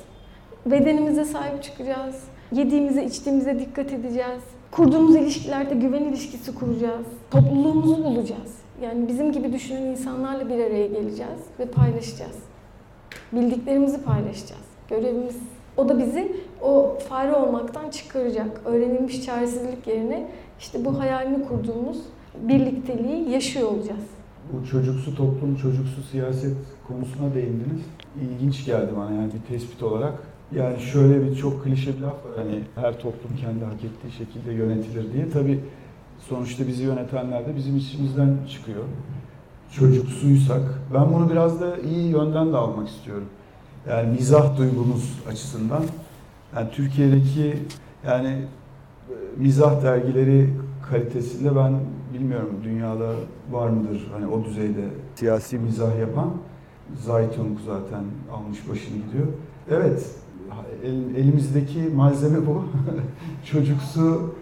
[0.66, 2.24] Bedenimize sahip çıkacağız.
[2.52, 4.42] Yediğimize, içtiğimize dikkat edeceğiz.
[4.72, 7.06] Kurduğumuz ilişkilerde güven ilişkisi kuracağız.
[7.32, 8.56] Topluluğumuzu bulacağız.
[8.82, 12.36] Yani bizim gibi düşünen insanlarla bir araya geleceğiz ve paylaşacağız.
[13.32, 14.62] Bildiklerimizi paylaşacağız.
[14.90, 15.36] Görevimiz
[15.78, 18.62] o da bizi o fare olmaktan çıkaracak.
[18.66, 20.28] Öğrenilmiş çaresizlik yerine
[20.60, 21.98] işte bu hayalini kurduğumuz
[22.42, 24.06] birlikteliği yaşıyor olacağız.
[24.54, 26.58] Bu çocuksu toplum, çocuksu siyaset
[26.88, 27.82] konusuna değindiniz.
[28.22, 30.31] İlginç geldi bana yani bir tespit olarak.
[30.56, 34.54] Yani şöyle bir çok klişe bir laf var hani her toplum kendi hak ettiği şekilde
[34.54, 35.30] yönetilir diye.
[35.30, 35.60] Tabii
[36.20, 38.84] sonuçta bizi yönetenler de bizim içimizden çıkıyor.
[39.72, 40.62] Çocuksuysak
[40.94, 43.28] ben bunu biraz da iyi yönden de almak istiyorum.
[43.90, 45.84] Yani mizah duygumuz açısından.
[46.56, 47.58] Yani Türkiye'deki
[48.06, 48.28] yani
[49.10, 50.50] e, mizah dergileri
[50.90, 51.80] kalitesinde ben
[52.14, 53.14] bilmiyorum dünyada
[53.52, 54.86] var mıdır hani o düzeyde
[55.16, 56.32] siyasi mizah yapan.
[56.96, 59.28] Zeitung zaten almış başını gidiyor.
[59.72, 60.21] Evet,
[60.84, 62.64] el- elimizdeki malzeme bu.
[63.52, 64.34] Çocuksu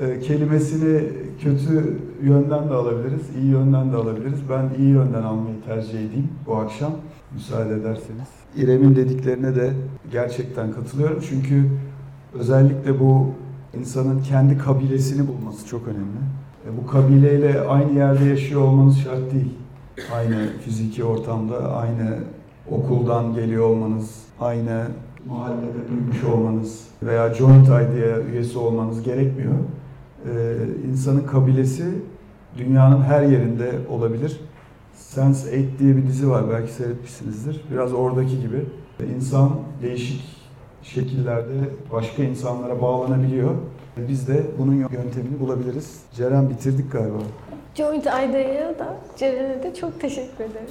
[0.00, 1.00] e, kelimesini
[1.40, 4.38] kötü yönden de alabiliriz, iyi yönden de alabiliriz.
[4.50, 6.92] Ben iyi yönden almayı tercih edeyim bu akşam,
[7.34, 8.28] müsaade ederseniz.
[8.56, 9.72] İrem'in dediklerine de
[10.12, 11.22] gerçekten katılıyorum.
[11.28, 11.64] Çünkü
[12.34, 13.26] özellikle bu
[13.78, 16.18] insanın kendi kabilesini bulması çok önemli.
[16.66, 19.54] E, bu kabileyle aynı yerde yaşıyor olmanız şart değil.
[20.16, 22.14] Aynı fiziki ortamda, aynı
[22.70, 24.86] okuldan geliyor olmanız, aynı
[25.26, 29.54] mahallede büyümüş olmanız veya Joint ID'ye üyesi olmanız gerekmiyor.
[29.54, 30.54] Ee,
[30.90, 31.84] insanın kabilesi
[32.58, 34.40] dünyanın her yerinde olabilir.
[34.96, 37.64] Sense8 diye bir dizi var, belki seyretmişsinizdir.
[37.72, 38.64] Biraz oradaki gibi.
[39.16, 39.50] İnsan
[39.82, 40.24] değişik
[40.82, 41.52] şekillerde
[41.92, 43.50] başka insanlara bağlanabiliyor.
[44.08, 46.02] Biz de bunun yöntemini bulabiliriz.
[46.14, 47.18] Ceren bitirdik galiba.
[47.74, 50.68] Joint Ayda'ya da Ceren'e de çok teşekkür ederim.